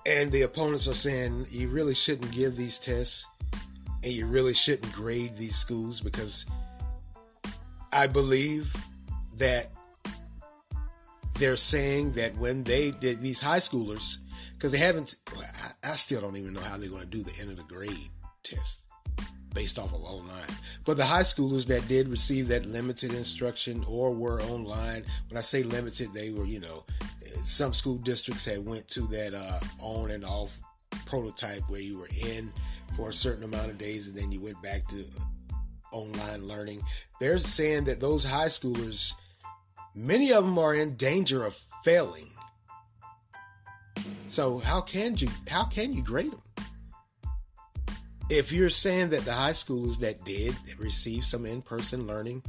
And 0.06 0.32
the 0.32 0.44
opponents 0.44 0.88
are 0.88 0.94
saying 0.94 1.48
you 1.50 1.70
really 1.70 1.96
shouldn't 1.96 2.32
give 2.32 2.56
these 2.56 2.78
tests 2.78 3.28
and 4.04 4.14
you 4.14 4.28
really 4.28 4.54
shouldn't 4.54 4.94
grade 4.94 5.36
these 5.36 5.56
schools 5.56 6.00
because 6.00 6.46
I 7.96 8.08
believe 8.08 8.76
that 9.38 9.68
they're 11.40 11.56
saying 11.56 12.12
that 12.14 12.36
when 12.36 12.66
they 12.66 12.92
did 12.92 13.20
these 13.20 13.40
high 13.40 13.60
schoolers, 13.60 14.18
because 14.54 14.74
they 14.74 14.80
haven't, 14.80 15.16
I, 15.34 15.92
I, 15.92 15.96
still 15.96 16.20
don't 16.20 16.36
even 16.36 16.52
know 16.52 16.60
how 16.60 16.76
they're 16.76 16.90
going 16.90 17.04
to 17.04 17.08
do 17.08 17.24
the 17.24 17.32
end 17.40 17.52
of 17.52 17.58
the 17.58 17.74
grade 17.74 18.10
test 18.44 18.84
based 19.54 19.80
off 19.80 19.94
of 19.94 20.04
online. 20.04 20.44
But 20.84 20.98
the 20.98 21.06
high 21.06 21.22
schoolers 21.22 21.68
that 21.68 21.88
did 21.88 22.10
receive 22.10 22.50
that 22.50 22.66
limited 22.66 23.14
instruction 23.14 23.82
or 23.90 24.14
were 24.14 24.42
online, 24.42 25.06
when 25.30 25.38
I 25.38 25.42
say 25.42 25.64
limited, 25.64 26.14
they 26.14 26.32
were, 26.32 26.44
you 26.44 26.60
know, 26.60 26.84
some 27.22 27.72
school 27.72 27.98
districts 28.00 28.44
had 28.44 28.66
went 28.66 28.90
to 28.90 29.02
that 29.08 29.34
uh, 29.34 29.84
on 29.86 30.12
and 30.12 30.26
off 30.26 30.60
prototype 31.06 31.62
where 31.70 31.80
you 31.80 31.98
were 31.98 32.10
in 32.28 32.52
for 32.98 33.10
a 33.10 33.14
certain 33.14 33.46
amount 33.46 33.70
of 33.70 33.78
days 33.78 34.10
and 34.10 34.18
then 34.18 34.34
you 34.34 34.42
went 34.42 34.62
back 34.62 34.86
to 34.88 35.02
online 35.96 36.46
learning. 36.46 36.82
They're 37.20 37.38
saying 37.38 37.86
that 37.86 38.00
those 38.00 38.24
high 38.26 38.48
schoolers 38.48 39.14
Many 39.98 40.34
of 40.34 40.44
them 40.44 40.60
are 40.60 40.76
in 40.76 40.96
danger 40.96 41.46
of 41.46 41.56
failing. 41.86 42.28
So 44.28 44.60
how 44.60 44.82
can 44.82 45.16
you 45.16 45.30
how 45.50 45.64
can 45.64 45.94
you 45.94 46.04
grade 46.04 46.34
them? 46.34 46.42
If 48.30 48.52
you're 48.52 48.70
saying 48.70 49.10
that 49.10 49.24
the 49.24 49.32
high 49.32 49.52
schoolers 49.52 50.00
that 50.00 50.26
did 50.26 50.54
receive 50.78 51.24
some 51.24 51.46
in-person 51.46 52.08
learning 52.08 52.44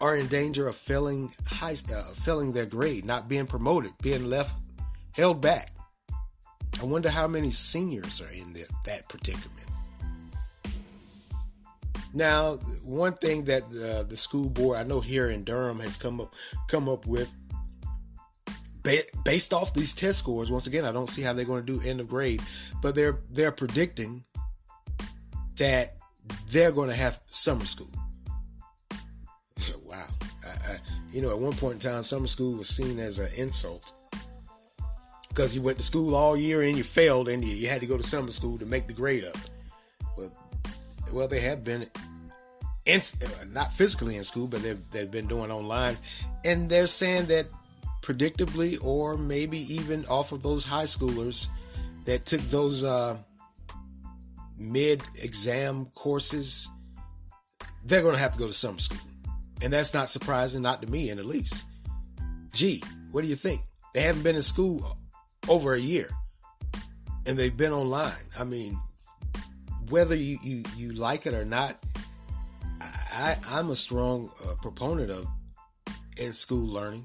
are 0.00 0.16
in 0.16 0.28
danger 0.28 0.66
of 0.66 0.76
failing 0.76 1.30
high 1.46 1.74
uh, 1.94 2.14
failing 2.14 2.52
their 2.52 2.64
grade, 2.64 3.04
not 3.04 3.28
being 3.28 3.46
promoted, 3.46 3.90
being 4.00 4.30
left 4.30 4.54
held 5.12 5.42
back. 5.42 5.74
I 6.80 6.84
wonder 6.84 7.10
how 7.10 7.26
many 7.26 7.50
seniors 7.50 8.22
are 8.22 8.32
in 8.32 8.54
that 8.86 9.08
predicament. 9.10 9.75
Now, 12.16 12.54
one 12.82 13.12
thing 13.12 13.44
that 13.44 13.64
uh, 13.64 14.04
the 14.04 14.16
school 14.16 14.48
board 14.48 14.78
I 14.78 14.84
know 14.84 15.00
here 15.00 15.28
in 15.28 15.44
Durham 15.44 15.80
has 15.80 15.98
come 15.98 16.18
up 16.18 16.34
come 16.66 16.88
up 16.88 17.06
with 17.06 17.30
based 19.22 19.52
off 19.52 19.74
these 19.74 19.92
test 19.92 20.20
scores. 20.20 20.50
Once 20.50 20.66
again, 20.66 20.86
I 20.86 20.92
don't 20.92 21.08
see 21.08 21.20
how 21.20 21.34
they're 21.34 21.44
going 21.44 21.66
to 21.66 21.78
do 21.78 21.86
end 21.86 22.00
of 22.00 22.08
grade, 22.08 22.40
but 22.80 22.94
they're 22.94 23.18
they're 23.30 23.52
predicting 23.52 24.24
that 25.58 25.96
they're 26.48 26.72
going 26.72 26.88
to 26.88 26.96
have 26.96 27.20
summer 27.26 27.66
school. 27.66 27.92
wow, 29.84 30.06
I, 30.42 30.72
I, 30.72 30.76
you 31.10 31.20
know, 31.20 31.30
at 31.34 31.38
one 31.38 31.52
point 31.52 31.84
in 31.84 31.90
time, 31.90 32.02
summer 32.02 32.28
school 32.28 32.56
was 32.56 32.70
seen 32.70 32.98
as 32.98 33.18
an 33.18 33.28
insult 33.36 33.92
because 35.28 35.54
you 35.54 35.60
went 35.60 35.76
to 35.76 35.84
school 35.84 36.14
all 36.14 36.34
year 36.34 36.62
and 36.62 36.78
you 36.78 36.82
failed 36.82 37.28
and 37.28 37.44
you, 37.44 37.54
you 37.54 37.68
had 37.68 37.82
to 37.82 37.86
go 37.86 37.98
to 37.98 38.02
summer 38.02 38.30
school 38.30 38.56
to 38.56 38.64
make 38.64 38.86
the 38.86 38.94
grade 38.94 39.26
up. 39.26 39.36
Well, 40.16 40.32
well, 41.12 41.28
they 41.28 41.40
have 41.40 41.62
been 41.62 41.86
in, 42.86 43.00
not 43.52 43.72
physically 43.72 44.16
in 44.16 44.24
school, 44.24 44.46
but 44.46 44.62
they've, 44.62 44.90
they've 44.90 45.10
been 45.10 45.26
doing 45.26 45.50
online. 45.50 45.96
And 46.44 46.70
they're 46.70 46.86
saying 46.86 47.26
that 47.26 47.46
predictably, 48.02 48.82
or 48.84 49.18
maybe 49.18 49.58
even 49.58 50.06
off 50.06 50.32
of 50.32 50.42
those 50.42 50.64
high 50.64 50.84
schoolers 50.84 51.48
that 52.04 52.24
took 52.24 52.40
those 52.42 52.84
uh, 52.84 53.18
mid 54.58 55.02
exam 55.22 55.86
courses, 55.94 56.68
they're 57.84 58.02
going 58.02 58.14
to 58.14 58.20
have 58.20 58.32
to 58.32 58.38
go 58.38 58.46
to 58.46 58.52
summer 58.52 58.78
school. 58.78 59.12
And 59.62 59.72
that's 59.72 59.94
not 59.94 60.08
surprising, 60.08 60.62
not 60.62 60.82
to 60.82 60.90
me 60.90 61.10
in 61.10 61.16
the 61.16 61.24
least. 61.24 61.66
Gee, 62.52 62.82
what 63.10 63.22
do 63.22 63.28
you 63.28 63.36
think? 63.36 63.60
They 63.94 64.02
haven't 64.02 64.22
been 64.22 64.36
in 64.36 64.42
school 64.42 64.82
over 65.48 65.74
a 65.74 65.80
year 65.80 66.08
and 67.26 67.36
they've 67.36 67.56
been 67.56 67.72
online. 67.72 68.12
I 68.38 68.44
mean, 68.44 68.76
whether 69.88 70.14
you, 70.14 70.38
you, 70.42 70.62
you 70.76 70.92
like 70.92 71.26
it 71.26 71.34
or 71.34 71.44
not, 71.44 71.76
I, 73.16 73.36
I'm 73.50 73.70
a 73.70 73.76
strong 73.76 74.30
uh, 74.46 74.54
proponent 74.60 75.10
of 75.10 75.26
in 76.18 76.32
school 76.32 76.66
learning 76.66 77.04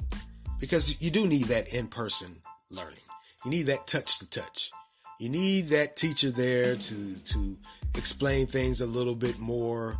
because 0.59 1.01
you 1.01 1.09
do 1.09 1.25
need 1.25 1.45
that 1.45 1.73
in 1.73 1.87
person 1.87 2.35
learning. 2.69 2.99
You 3.45 3.51
need 3.51 3.63
that 3.63 3.87
touch 3.87 4.19
to 4.19 4.29
touch. 4.29 4.71
You 5.19 5.29
need 5.29 5.69
that 5.69 5.95
teacher 5.95 6.31
there 6.31 6.75
to 6.75 7.23
to 7.23 7.57
explain 7.95 8.45
things 8.45 8.81
a 8.81 8.87
little 8.87 9.15
bit 9.15 9.39
more 9.39 9.95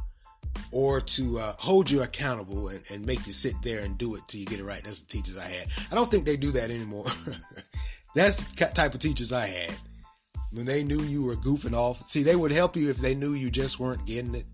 or 0.72 1.00
to 1.00 1.40
uh, 1.40 1.54
hold 1.60 1.90
you 1.90 2.02
accountable 2.02 2.68
and, 2.68 2.84
and 2.92 3.06
make 3.06 3.26
you 3.26 3.32
sit 3.32 3.54
there 3.62 3.84
and 3.84 3.98
do 3.98 4.16
it 4.16 4.22
till 4.28 4.40
you 4.40 4.46
get 4.46 4.60
it 4.60 4.66
right. 4.66 4.84
That's 4.84 5.00
the 5.00 5.08
teachers 5.08 5.38
I 5.38 5.48
had. 5.48 5.68
I 5.92 5.96
don't 5.96 6.10
think 6.10 6.26
they 6.26 6.38
do 6.38 6.52
that 6.52 6.70
anymore. 6.70 7.06
That's 8.16 8.44
the 8.44 8.66
type 8.74 8.94
of 8.94 9.00
teachers 9.00 9.32
I 9.32 9.48
had. 9.48 9.76
When 10.52 10.66
they 10.66 10.84
knew 10.84 11.02
you 11.02 11.24
were 11.24 11.36
goofing 11.38 11.74
off, 11.74 12.10
see, 12.10 12.24
they 12.24 12.36
would 12.36 12.52
help 12.52 12.76
you 12.76 12.90
if 12.90 12.98
they 12.98 13.16
knew 13.16 13.34
you 13.34 13.50
just 13.50 13.80
weren't 13.80 14.06
getting 14.06 14.36
it. 14.36 14.46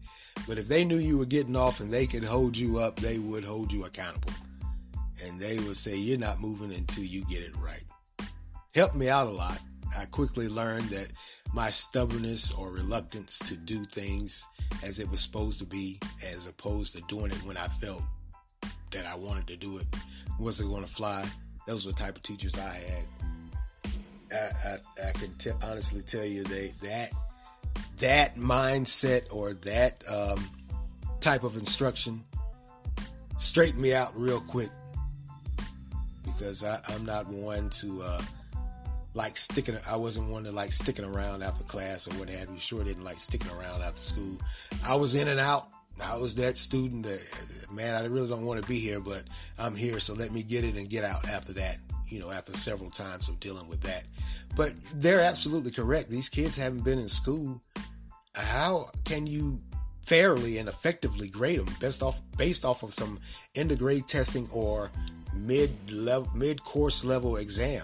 But 0.47 0.57
if 0.57 0.67
they 0.67 0.83
knew 0.83 0.97
you 0.97 1.17
were 1.17 1.25
getting 1.25 1.55
off 1.55 1.79
and 1.79 1.91
they 1.91 2.05
could 2.05 2.23
hold 2.23 2.57
you 2.57 2.77
up, 2.79 2.97
they 2.97 3.19
would 3.19 3.43
hold 3.43 3.71
you 3.71 3.85
accountable. 3.85 4.33
And 5.25 5.39
they 5.39 5.55
would 5.55 5.77
say, 5.77 5.97
You're 5.97 6.19
not 6.19 6.41
moving 6.41 6.73
until 6.73 7.03
you 7.03 7.25
get 7.25 7.41
it 7.41 7.55
right. 7.57 7.83
Helped 8.75 8.95
me 8.95 9.09
out 9.09 9.27
a 9.27 9.31
lot. 9.31 9.59
I 9.97 10.05
quickly 10.05 10.47
learned 10.47 10.89
that 10.89 11.11
my 11.53 11.69
stubbornness 11.69 12.51
or 12.51 12.71
reluctance 12.71 13.39
to 13.39 13.57
do 13.57 13.85
things 13.85 14.45
as 14.83 14.99
it 14.99 15.09
was 15.09 15.21
supposed 15.21 15.59
to 15.59 15.65
be, 15.65 15.97
as 16.23 16.45
opposed 16.45 16.95
to 16.95 17.01
doing 17.07 17.31
it 17.31 17.43
when 17.43 17.57
I 17.57 17.67
felt 17.67 18.03
that 18.91 19.05
I 19.05 19.15
wanted 19.15 19.47
to 19.47 19.57
do 19.57 19.77
it, 19.77 19.87
wasn't 20.39 20.69
going 20.69 20.83
to 20.83 20.89
fly. 20.89 21.25
Those 21.65 21.85
were 21.85 21.91
the 21.91 21.99
type 21.99 22.15
of 22.15 22.23
teachers 22.23 22.57
I 22.57 22.73
had. 22.73 23.93
I, 24.31 24.69
I, 24.69 25.09
I 25.09 25.11
can 25.13 25.33
t- 25.35 25.51
honestly 25.65 26.01
tell 26.01 26.25
you 26.25 26.43
they 26.43 26.67
that 26.81 27.09
that 27.97 28.35
mindset 28.35 29.33
or 29.33 29.53
that 29.53 30.03
um, 30.13 30.47
type 31.19 31.43
of 31.43 31.55
instruction 31.55 32.23
straightened 33.37 33.81
me 33.81 33.93
out 33.93 34.11
real 34.15 34.39
quick 34.39 34.69
because 36.23 36.63
I, 36.63 36.79
am 36.93 37.05
not 37.05 37.27
one 37.27 37.69
to 37.69 38.01
uh, 38.03 38.21
like 39.13 39.37
sticking. 39.37 39.75
I 39.89 39.95
wasn't 39.95 40.29
one 40.29 40.43
to 40.43 40.51
like 40.51 40.71
sticking 40.71 41.05
around 41.05 41.43
after 41.43 41.63
class 41.63 42.07
or 42.07 42.13
what 42.15 42.29
have 42.29 42.49
you. 42.51 42.59
Sure 42.59 42.83
didn't 42.83 43.03
like 43.03 43.17
sticking 43.17 43.51
around 43.51 43.81
after 43.81 44.01
school. 44.01 44.39
I 44.87 44.95
was 44.95 45.15
in 45.15 45.27
and 45.27 45.39
out. 45.39 45.67
I 46.05 46.17
was 46.17 46.35
that 46.35 46.57
student 46.57 47.05
that 47.05 47.67
man, 47.71 47.95
I 47.95 48.05
really 48.05 48.27
don't 48.27 48.45
want 48.45 48.61
to 48.61 48.67
be 48.67 48.79
here, 48.79 48.99
but 48.99 49.23
I'm 49.57 49.75
here, 49.75 49.99
so 49.99 50.13
let 50.13 50.31
me 50.31 50.43
get 50.43 50.63
it 50.63 50.75
and 50.75 50.87
get 50.87 51.03
out 51.03 51.27
after 51.27 51.53
that 51.53 51.77
you 52.07 52.19
know, 52.19 52.31
after 52.31 52.53
several 52.53 52.89
times 52.89 53.29
of 53.29 53.39
dealing 53.39 53.67
with 53.67 53.81
that. 53.81 54.05
But 54.55 54.73
they're 54.95 55.21
absolutely 55.21 55.71
correct. 55.71 56.09
These 56.09 56.29
kids 56.29 56.57
haven't 56.57 56.83
been 56.83 56.99
in 56.99 57.07
school. 57.07 57.61
How 58.35 58.85
can 59.05 59.27
you 59.27 59.59
fairly 60.03 60.57
and 60.57 60.69
effectively 60.69 61.27
grade 61.27 61.59
them 61.59 61.73
based 61.81 62.01
off 62.01 62.21
based 62.37 62.63
off 62.63 62.81
of 62.83 62.93
some 62.93 63.19
end 63.55 63.71
of 63.71 63.79
grade 63.79 64.07
testing 64.07 64.47
or 64.53 64.89
mid 65.35 65.71
level 65.91 66.29
mid 66.35 66.63
course 66.63 67.03
level 67.03 67.37
exam? 67.37 67.83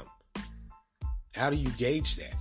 How 1.35 1.49
do 1.49 1.55
you 1.55 1.69
gauge 1.71 2.15
that? 2.17 2.35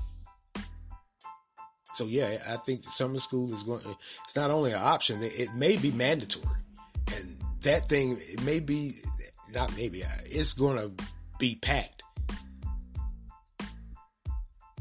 So 1.95 2.05
yeah, 2.07 2.37
I 2.49 2.57
think 2.57 2.85
summer 2.85 3.19
school 3.19 3.53
is 3.53 3.63
going. 3.63 3.81
It's 4.25 4.37
not 4.37 4.51
only 4.51 4.73
an 4.73 4.81
option; 4.81 5.19
it 5.21 5.55
may 5.55 5.77
be 5.77 5.91
mandatory, 5.93 6.57
and 7.15 7.37
that 7.63 7.87
thing 7.87 8.17
it 8.19 8.43
may 8.43 8.61
be 8.61 8.93
not 9.53 9.75
maybe 9.77 10.03
it's 10.25 10.55
going 10.55 10.77
to 10.79 11.05
be 11.43 11.59
packed. 11.61 12.05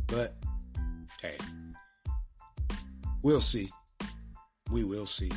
But 0.06 0.36
hey, 1.20 1.36
we'll 3.24 3.42
see. 3.42 3.68
We 4.72 4.84
will 4.84 5.08
see. 5.08 5.32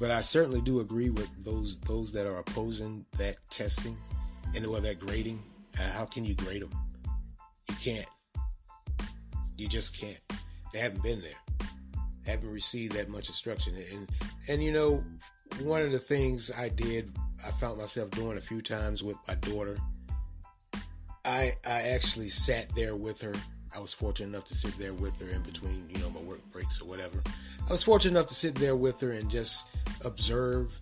But 0.00 0.10
I 0.10 0.22
certainly 0.22 0.60
do 0.60 0.80
agree 0.80 1.10
with 1.10 1.30
those 1.44 1.78
those 1.78 2.12
that 2.14 2.26
are 2.26 2.38
opposing 2.40 3.06
that 3.16 3.36
testing 3.48 3.96
and 4.56 4.66
or 4.66 4.80
that 4.80 4.98
grading. 4.98 5.40
Uh, 5.78 5.88
how 5.92 6.04
can 6.04 6.24
you 6.24 6.34
grade 6.34 6.62
them? 6.62 6.72
You 7.68 7.76
can't. 7.76 8.08
You 9.56 9.68
just 9.68 10.00
can't. 10.00 10.20
They 10.72 10.80
haven't 10.80 11.04
been 11.04 11.20
there. 11.20 11.68
They 12.24 12.32
haven't 12.32 12.50
received 12.50 12.96
that 12.96 13.08
much 13.08 13.28
instruction. 13.28 13.76
And 13.92 14.08
and 14.48 14.64
you 14.64 14.72
know, 14.72 15.04
one 15.62 15.82
of 15.82 15.92
the 15.92 16.00
things 16.00 16.50
I 16.50 16.70
did 16.70 17.08
I 17.46 17.50
found 17.50 17.78
myself 17.78 18.10
doing 18.10 18.36
a 18.36 18.40
few 18.40 18.60
times 18.60 19.04
with 19.04 19.16
my 19.28 19.34
daughter. 19.36 19.78
I 21.24 21.52
I 21.66 21.82
actually 21.94 22.28
sat 22.28 22.68
there 22.74 22.96
with 22.96 23.20
her. 23.20 23.34
I 23.74 23.78
was 23.78 23.92
fortunate 23.92 24.28
enough 24.28 24.44
to 24.46 24.54
sit 24.54 24.76
there 24.78 24.94
with 24.94 25.20
her 25.20 25.28
in 25.28 25.42
between, 25.42 25.88
you 25.88 25.98
know, 25.98 26.10
my 26.10 26.20
work 26.20 26.40
breaks 26.50 26.80
or 26.80 26.86
whatever. 26.88 27.22
I 27.68 27.70
was 27.70 27.82
fortunate 27.82 28.18
enough 28.18 28.28
to 28.28 28.34
sit 28.34 28.54
there 28.54 28.74
with 28.74 29.00
her 29.00 29.12
and 29.12 29.30
just 29.30 29.66
observe. 30.04 30.80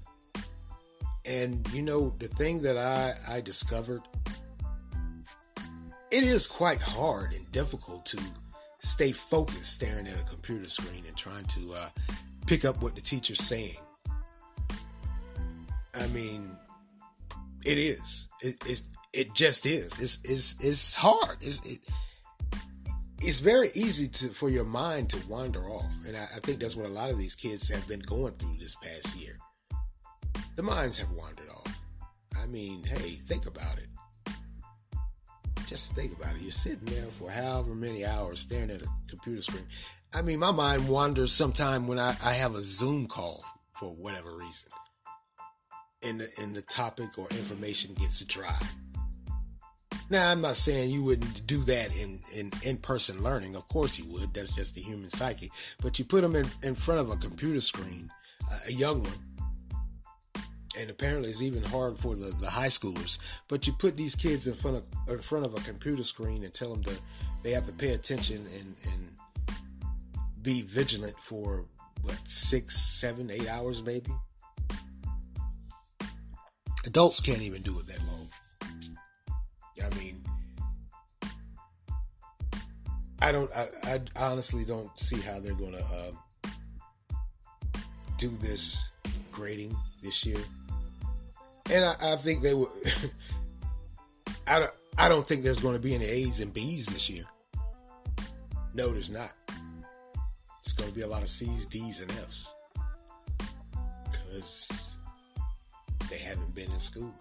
And 1.27 1.69
you 1.73 1.83
know, 1.83 2.15
the 2.19 2.29
thing 2.29 2.63
that 2.63 2.79
I 2.79 3.15
I 3.29 3.41
discovered 3.41 4.03
it 6.11 6.23
is 6.23 6.47
quite 6.47 6.81
hard 6.81 7.35
and 7.35 7.51
difficult 7.53 8.07
to 8.07 8.23
stay 8.79 9.13
focused 9.13 9.75
staring 9.75 10.07
at 10.07 10.21
a 10.21 10.25
computer 10.27 10.69
screen 10.69 11.03
and 11.09 11.17
trying 11.17 11.45
to 11.45 11.73
uh, 11.77 11.89
pick 12.47 12.65
up 12.65 12.83
what 12.83 12.95
the 12.95 13.01
teacher's 13.01 13.43
saying 13.43 13.77
I 15.97 16.07
mean, 16.09 16.57
it 17.65 17.79
is. 17.79 18.29
It, 18.43 18.57
it's 18.67 18.83
it 19.13 19.33
just 19.35 19.65
is. 19.65 19.99
It's 20.01 20.19
it's 20.25 20.65
it's 20.65 20.95
hard. 20.95 21.37
It's 21.41 21.61
it, 21.71 21.87
it's 23.19 23.39
very 23.39 23.69
easy 23.75 24.09
to 24.09 24.29
for 24.29 24.51
your 24.51 24.65
mind 24.65 25.09
to 25.11 25.29
wander 25.29 25.65
off, 25.71 25.91
and 26.07 26.17
I, 26.17 26.23
I 26.23 26.41
think 26.41 26.59
that's 26.59 26.77
what 26.77 26.87
a 26.87 26.93
lot 26.93 27.11
of 27.11 27.19
these 27.19 27.35
kids 27.35 27.69
have 27.69 27.87
been 27.87 28.01
going 28.01 28.35
through 28.35 28.57
this 28.59 28.75
past 28.75 29.17
year. 29.17 29.39
The 30.57 30.63
minds 30.63 30.99
have 30.99 31.11
wandered 31.13 31.49
off. 31.49 31.81
I 32.43 32.47
mean, 32.47 32.83
hey, 32.83 32.97
think 32.97 33.47
about 33.47 33.79
it. 33.79 33.89
Just 35.67 35.95
think 35.95 36.13
about 36.17 36.35
it. 36.35 36.43
You're 36.43 36.51
sitting 36.51 36.87
there 36.87 37.07
for 37.07 37.31
however 37.31 37.75
many 37.75 38.05
hours 38.05 38.41
staring 38.41 38.71
at 38.71 38.83
a 38.83 38.89
computer 39.09 39.43
screen. 39.43 39.67
I 40.15 40.23
mean, 40.23 40.39
my 40.39 40.53
mind 40.53 40.87
wanders 40.87 41.33
sometime 41.33 41.87
when 41.89 41.99
I, 41.99 42.15
I 42.25 42.35
have 42.35 42.55
a 42.55 42.61
Zoom 42.61 43.07
call 43.07 43.43
for 43.73 43.89
whatever 43.89 44.37
reason 44.37 44.69
and 46.05 46.21
the, 46.21 46.29
and 46.41 46.55
the 46.55 46.63
topic 46.63 47.19
or 47.19 47.27
information 47.31 47.95
gets 47.95 48.25
dry. 48.25 48.57
Now, 50.11 50.31
I'm 50.31 50.43
not 50.43 50.57
saying 50.57 50.91
you 50.91 51.03
wouldn't 51.03 51.47
do 51.47 51.59
that 51.61 51.97
in, 51.97 52.21
in 52.37 52.51
in-person 52.63 53.23
learning. 53.23 53.57
Of 53.57 53.67
course 53.69 53.99
you 53.99 54.05
would. 54.13 54.35
That's 54.35 54.53
just 54.53 54.75
the 54.75 54.83
human 54.83 55.09
psyche. 55.09 55.51
But 55.83 55.99
you 55.99 56.05
put 56.05 56.21
them 56.21 56.37
in, 56.37 56.47
in 56.63 56.75
front 56.75 57.01
of 57.01 57.11
a 57.11 57.17
computer 57.17 57.61
screen, 57.61 58.11
a 58.69 58.73
young 58.73 59.03
one, 59.03 59.13
and 60.79 60.91
apparently 60.91 61.31
it's 61.31 61.41
even 61.43 61.63
hard 61.63 61.99
for 61.99 62.15
the, 62.15 62.35
the 62.41 62.51
high 62.51 62.69
schoolers. 62.69 63.19
But 63.49 63.67
you 63.67 63.73
put 63.73 63.97
these 63.97 64.15
kids 64.15 64.47
in 64.47 64.55
front 64.55 64.77
of 64.77 64.85
in 65.09 65.21
front 65.21 65.47
of 65.47 65.55
a 65.55 65.61
computer 65.61 66.03
screen 66.03 66.45
and 66.45 66.53
tell 66.53 66.71
them 66.71 66.83
to 66.85 66.95
they 67.43 67.53
have 67.53 67.67
to 67.67 67.73
pay 67.73 67.95
attention 67.95 68.47
and 68.59 68.77
and 68.93 69.11
be 70.43 70.63
vigilant 70.63 71.19
for 71.19 71.65
what 72.03 72.19
six, 72.25 72.77
seven, 72.77 73.31
eight 73.31 73.49
hours 73.49 73.83
maybe. 73.83 74.11
Adults 76.87 77.21
can't 77.21 77.43
even 77.43 77.63
do 77.63 77.75
it 77.79 77.87
that 77.87 78.01
long. 78.07 78.29
I 79.85 79.95
mean, 79.97 80.25
I 83.21 83.33
don't. 83.33 83.51
I, 83.55 84.01
I 84.17 84.25
honestly 84.25 84.65
don't 84.65 84.97
see 84.99 85.21
how 85.21 85.41
they're 85.41 85.55
going 85.55 85.73
to 85.73 85.79
uh, 85.79 86.51
do 88.19 88.29
this 88.29 88.87
grading 89.33 89.75
this 90.03 90.25
year 90.25 90.39
and 91.71 91.85
I, 91.85 92.13
I 92.13 92.17
think 92.17 92.43
they 92.43 92.55
would. 92.55 92.69
I 94.47 94.61
don't. 94.61 94.73
I 94.99 95.09
don't 95.09 95.25
think 95.25 95.43
there's 95.43 95.61
going 95.61 95.75
to 95.75 95.81
be 95.81 95.95
any 95.95 96.05
A's 96.05 96.41
and 96.41 96.53
B's 96.53 96.87
this 96.87 97.11
year. 97.11 97.25
No, 98.75 98.91
there's 98.91 99.11
not. 99.11 99.33
It's 100.61 100.73
going 100.73 100.89
to 100.89 100.95
be 100.95 101.03
a 101.03 101.07
lot 101.07 101.23
of 101.23 101.29
C's, 101.29 101.67
D's, 101.67 102.01
and 102.01 102.11
F's 102.11 102.55
because 104.07 104.97
they 106.15 106.23
haven't 106.23 106.55
been 106.55 106.71
in 106.71 106.79
school. 106.79 107.13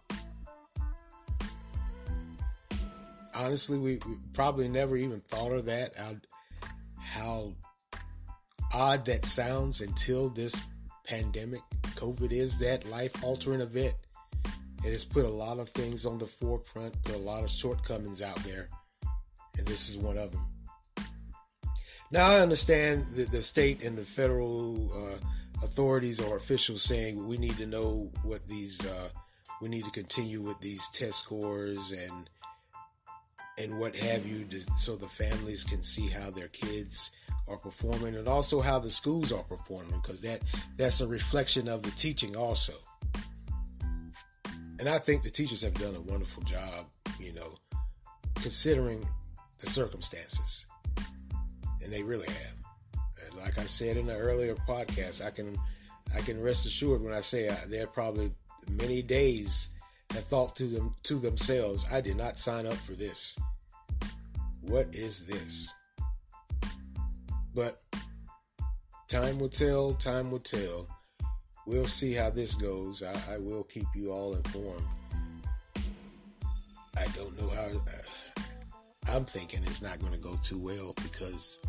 Honestly, 3.36 3.80
we, 3.80 4.00
we 4.08 4.16
probably 4.34 4.68
never 4.68 4.96
even 4.96 5.20
thought 5.22 5.52
of 5.52 5.66
that. 5.66 5.96
How, 5.96 6.14
how 7.00 7.54
odd 8.76 9.06
that 9.06 9.26
sounds 9.26 9.82
until 9.82 10.30
this 10.30 10.62
pandemic. 11.08 11.62
COVID 11.96 12.32
is 12.32 12.60
that 12.60 12.86
life 12.86 13.24
altering 13.24 13.62
event 13.62 13.96
it 14.86 14.92
has 14.92 15.06
put 15.06 15.24
a 15.24 15.30
lot 15.30 15.60
of 15.60 15.70
things 15.70 16.06
on 16.06 16.18
the 16.18 16.28
forefront, 16.28 17.02
put 17.04 17.16
a 17.16 17.20
lot 17.20 17.44
of 17.44 17.50
shortcomings 17.50 18.22
out 18.22 18.36
there, 18.44 18.68
and 19.58 19.66
this 19.66 19.88
is 19.88 19.98
one 19.98 20.18
of 20.18 20.30
them. 20.32 20.46
Now, 22.12 22.30
I 22.30 22.42
understand 22.42 23.06
that 23.16 23.32
the 23.32 23.42
state 23.42 23.86
and 23.86 23.98
the 23.98 24.04
federal 24.04 24.92
uh, 24.92 25.18
authorities 25.64 26.20
or 26.20 26.38
officials 26.38 26.84
saying 26.84 27.28
we 27.28 27.38
need 27.38 27.58
to 27.58 27.66
know 27.66 28.12
what 28.24 28.46
these, 28.46 28.86
uh, 28.86 29.10
we 29.62 29.70
need 29.70 29.86
to 29.86 29.92
continue 29.92 30.42
with 30.42 30.60
these 30.60 30.88
test 30.90 31.20
scores 31.20 31.92
and 31.92 32.30
and 33.60 33.80
what 33.80 33.96
have 33.96 34.26
you, 34.26 34.44
to, 34.46 34.60
so 34.78 34.96
the 34.96 35.08
families 35.08 35.64
can 35.64 35.84
see 35.84 36.10
how 36.10 36.32
their 36.32 36.48
kids 36.48 37.12
are 37.48 37.58
performing 37.58 38.16
and 38.16 38.28
also 38.28 38.60
how 38.60 38.80
the 38.80 38.90
schools 38.90 39.32
are 39.32 39.44
performing, 39.44 40.00
because 40.02 40.22
that 40.22 40.40
that's 40.76 41.02
a 41.02 41.08
reflection 41.08 41.68
of 41.68 41.84
the 41.84 41.92
teaching 41.92 42.36
also 42.36 42.74
and 44.80 44.92
I 44.92 44.98
think 44.98 45.24
the 45.24 45.30
teachers 45.30 45.62
have 45.62 45.76
done 45.76 45.96
a 45.96 46.02
wonderful 46.02 46.44
job, 46.44 46.88
you 47.18 47.32
know, 47.34 47.56
considering 48.36 49.08
the 49.60 49.68
circumstances. 49.68 50.66
And 51.82 51.92
they 51.92 52.04
really 52.04 52.28
have. 52.28 52.63
Like 53.38 53.58
I 53.58 53.66
said 53.66 53.98
in 53.98 54.08
the 54.08 54.16
earlier 54.16 54.56
podcast, 54.56 55.26
I 55.26 55.32
can 55.32 55.58
I 56.16 56.22
can 56.22 56.42
rest 56.42 56.66
assured 56.66 57.02
when 57.02 57.14
I 57.14 57.22
say 57.22 57.50
there 57.70 57.84
are 57.84 57.88
probably 57.88 58.32
many 58.70 59.02
days 59.02 59.70
that 60.10 60.24
thought 60.24 60.56
to 60.58 60.66
them 60.66 60.94
to 61.04 61.16
themselves, 61.16 61.92
I 61.94 62.02
did 62.02 62.18
not 62.18 62.38
sign 62.38 62.66
up 62.66 62.78
for 62.78 62.94
this. 62.94 63.38
What 64.62 64.88
is 64.94 65.26
this? 65.26 65.74
But 67.56 67.82
time 69.08 69.40
will 69.40 69.50
tell, 69.50 69.94
time 69.94 70.32
will 70.32 70.40
tell 70.40 70.88
we'll 71.66 71.88
see 71.88 72.14
how 72.14 72.30
this 72.30 72.56
goes. 72.56 73.04
I, 73.04 73.36
I, 73.36 73.38
will 73.38 73.64
keep 73.64 73.88
you 73.96 74.12
all 74.12 74.36
informed. 74.36 74.86
I 76.98 77.06
don't 77.16 77.38
know 77.40 77.50
how. 77.50 77.68
Uh, 77.78 79.16
I'm 79.16 79.26
thinking 79.26 79.62
it's 79.64 79.82
not 79.82 80.00
going 80.00 80.14
to 80.14 80.20
go 80.20 80.36
too 80.42 80.60
well 80.60 80.94
because 80.96 81.60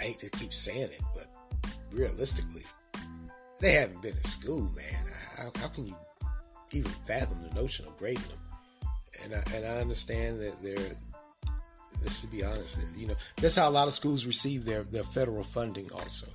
I 0.00 0.04
hate 0.04 0.18
to 0.20 0.30
keep 0.30 0.54
saying 0.54 0.82
it, 0.82 1.02
but 1.14 1.26
realistically, 1.90 2.62
they 3.60 3.72
haven't 3.72 4.02
been 4.02 4.16
in 4.16 4.24
school, 4.24 4.70
man. 4.76 5.04
How, 5.36 5.50
how 5.60 5.68
can 5.68 5.86
you 5.86 5.96
even 6.72 6.90
fathom 6.90 7.38
the 7.42 7.60
notion 7.60 7.86
of 7.86 7.96
grading 7.98 8.22
them? 8.22 8.38
And 9.24 9.34
I, 9.34 9.56
and 9.56 9.66
I 9.66 9.80
understand 9.80 10.40
that 10.40 10.56
they're. 10.62 10.96
Let's 12.02 12.24
be 12.26 12.44
honest, 12.44 13.00
you 13.00 13.08
know 13.08 13.14
that's 13.40 13.56
how 13.56 13.68
a 13.68 13.70
lot 13.70 13.88
of 13.88 13.92
schools 13.92 14.24
receive 14.24 14.64
their, 14.64 14.84
their 14.84 15.02
federal 15.02 15.42
funding. 15.42 15.88
Also, 15.92 16.28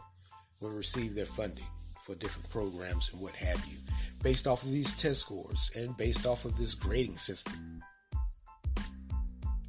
will 0.59 0.71
receive 0.71 1.15
their 1.15 1.25
funding 1.25 1.63
for 2.05 2.15
different 2.15 2.49
programs 2.49 3.11
and 3.13 3.21
what 3.21 3.33
have 3.35 3.63
you, 3.67 3.77
based 4.21 4.45
off 4.45 4.63
of 4.63 4.71
these 4.71 4.93
test 4.93 5.21
scores 5.21 5.71
and 5.77 5.95
based 5.95 6.25
off 6.25 6.43
of 6.43 6.57
this 6.57 6.73
grading 6.73 7.15
system. 7.15 7.81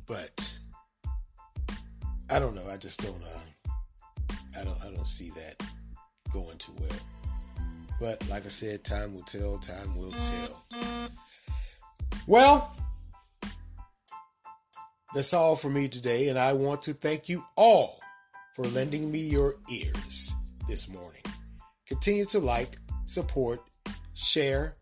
But 0.08 0.58
I 2.30 2.40
don't 2.40 2.56
know. 2.56 2.68
I 2.68 2.76
just 2.76 3.00
don't. 3.00 3.22
Uh, 3.22 3.40
I 4.58 4.64
don't. 4.64 4.78
I 4.84 4.90
don't 4.90 5.08
see 5.08 5.30
that 5.30 5.62
going 6.32 6.58
too 6.58 6.74
well. 6.80 7.00
But 8.00 8.28
like 8.28 8.44
I 8.44 8.48
said, 8.48 8.84
time 8.84 9.14
will 9.14 9.22
tell. 9.22 9.58
Time 9.58 9.96
will 9.96 10.10
tell. 10.10 11.10
Well, 12.26 12.74
that's 15.14 15.34
all 15.34 15.56
for 15.56 15.70
me 15.70 15.88
today, 15.88 16.28
and 16.28 16.38
I 16.38 16.52
want 16.52 16.82
to 16.82 16.92
thank 16.92 17.28
you 17.28 17.44
all 17.56 18.00
for 18.54 18.64
lending 18.66 19.10
me 19.10 19.18
your 19.18 19.54
ears 19.72 20.34
this 20.68 20.88
morning. 20.88 21.22
Continue 21.86 22.24
to 22.26 22.38
like, 22.38 22.76
support, 23.04 23.60
share, 24.14 24.76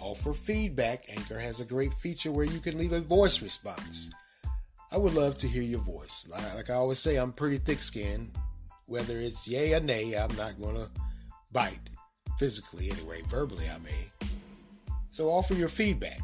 offer 0.00 0.32
feedback. 0.32 1.02
Anchor 1.16 1.38
has 1.38 1.60
a 1.60 1.64
great 1.64 1.92
feature 1.94 2.30
where 2.30 2.46
you 2.46 2.60
can 2.60 2.78
leave 2.78 2.92
a 2.92 3.00
voice 3.00 3.42
response. 3.42 4.10
I 4.92 4.98
would 4.98 5.14
love 5.14 5.36
to 5.38 5.48
hear 5.48 5.62
your 5.62 5.80
voice. 5.80 6.28
Like 6.30 6.70
I 6.70 6.74
always 6.74 6.98
say, 6.98 7.16
I'm 7.16 7.32
pretty 7.32 7.58
thick 7.58 7.82
skinned. 7.82 8.30
Whether 8.94 9.18
it's 9.18 9.48
yay 9.48 9.74
or 9.74 9.80
nay, 9.80 10.14
I'm 10.16 10.36
not 10.36 10.60
going 10.60 10.76
to 10.76 10.88
bite. 11.50 11.90
Physically, 12.38 12.92
anyway. 12.92 13.22
Verbally, 13.26 13.64
I 13.68 13.80
may. 13.80 14.28
So 15.10 15.30
offer 15.30 15.54
your 15.54 15.68
feedback. 15.68 16.20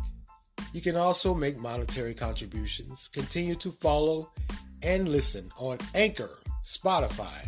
You 0.73 0.81
can 0.81 0.95
also 0.95 1.35
make 1.35 1.59
monetary 1.59 2.15
contributions. 2.15 3.09
Continue 3.09 3.57
to 3.57 3.73
follow 3.73 4.31
and 4.85 5.09
listen 5.09 5.51
on 5.59 5.79
Anchor, 5.97 6.31
Spotify, 6.63 7.45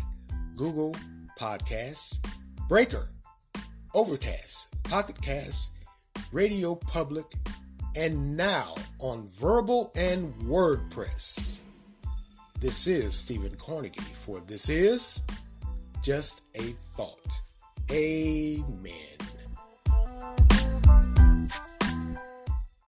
Google 0.57 0.93
Podcasts, 1.39 2.19
Breaker, 2.67 3.07
Overcast, 3.95 4.75
Pocket 4.83 5.21
Cast, 5.21 5.71
Radio 6.33 6.75
Public, 6.75 7.27
and 7.95 8.35
now 8.35 8.75
on 8.99 9.29
Verbal 9.29 9.89
and 9.95 10.33
WordPress. 10.41 11.61
This 12.63 12.87
is 12.87 13.13
Stephen 13.13 13.53
Carnegie 13.57 13.99
for 13.99 14.39
This 14.39 14.69
Is 14.69 15.19
Just 16.01 16.43
a 16.55 16.61
Thought. 16.95 17.41
Amen. 17.91 19.32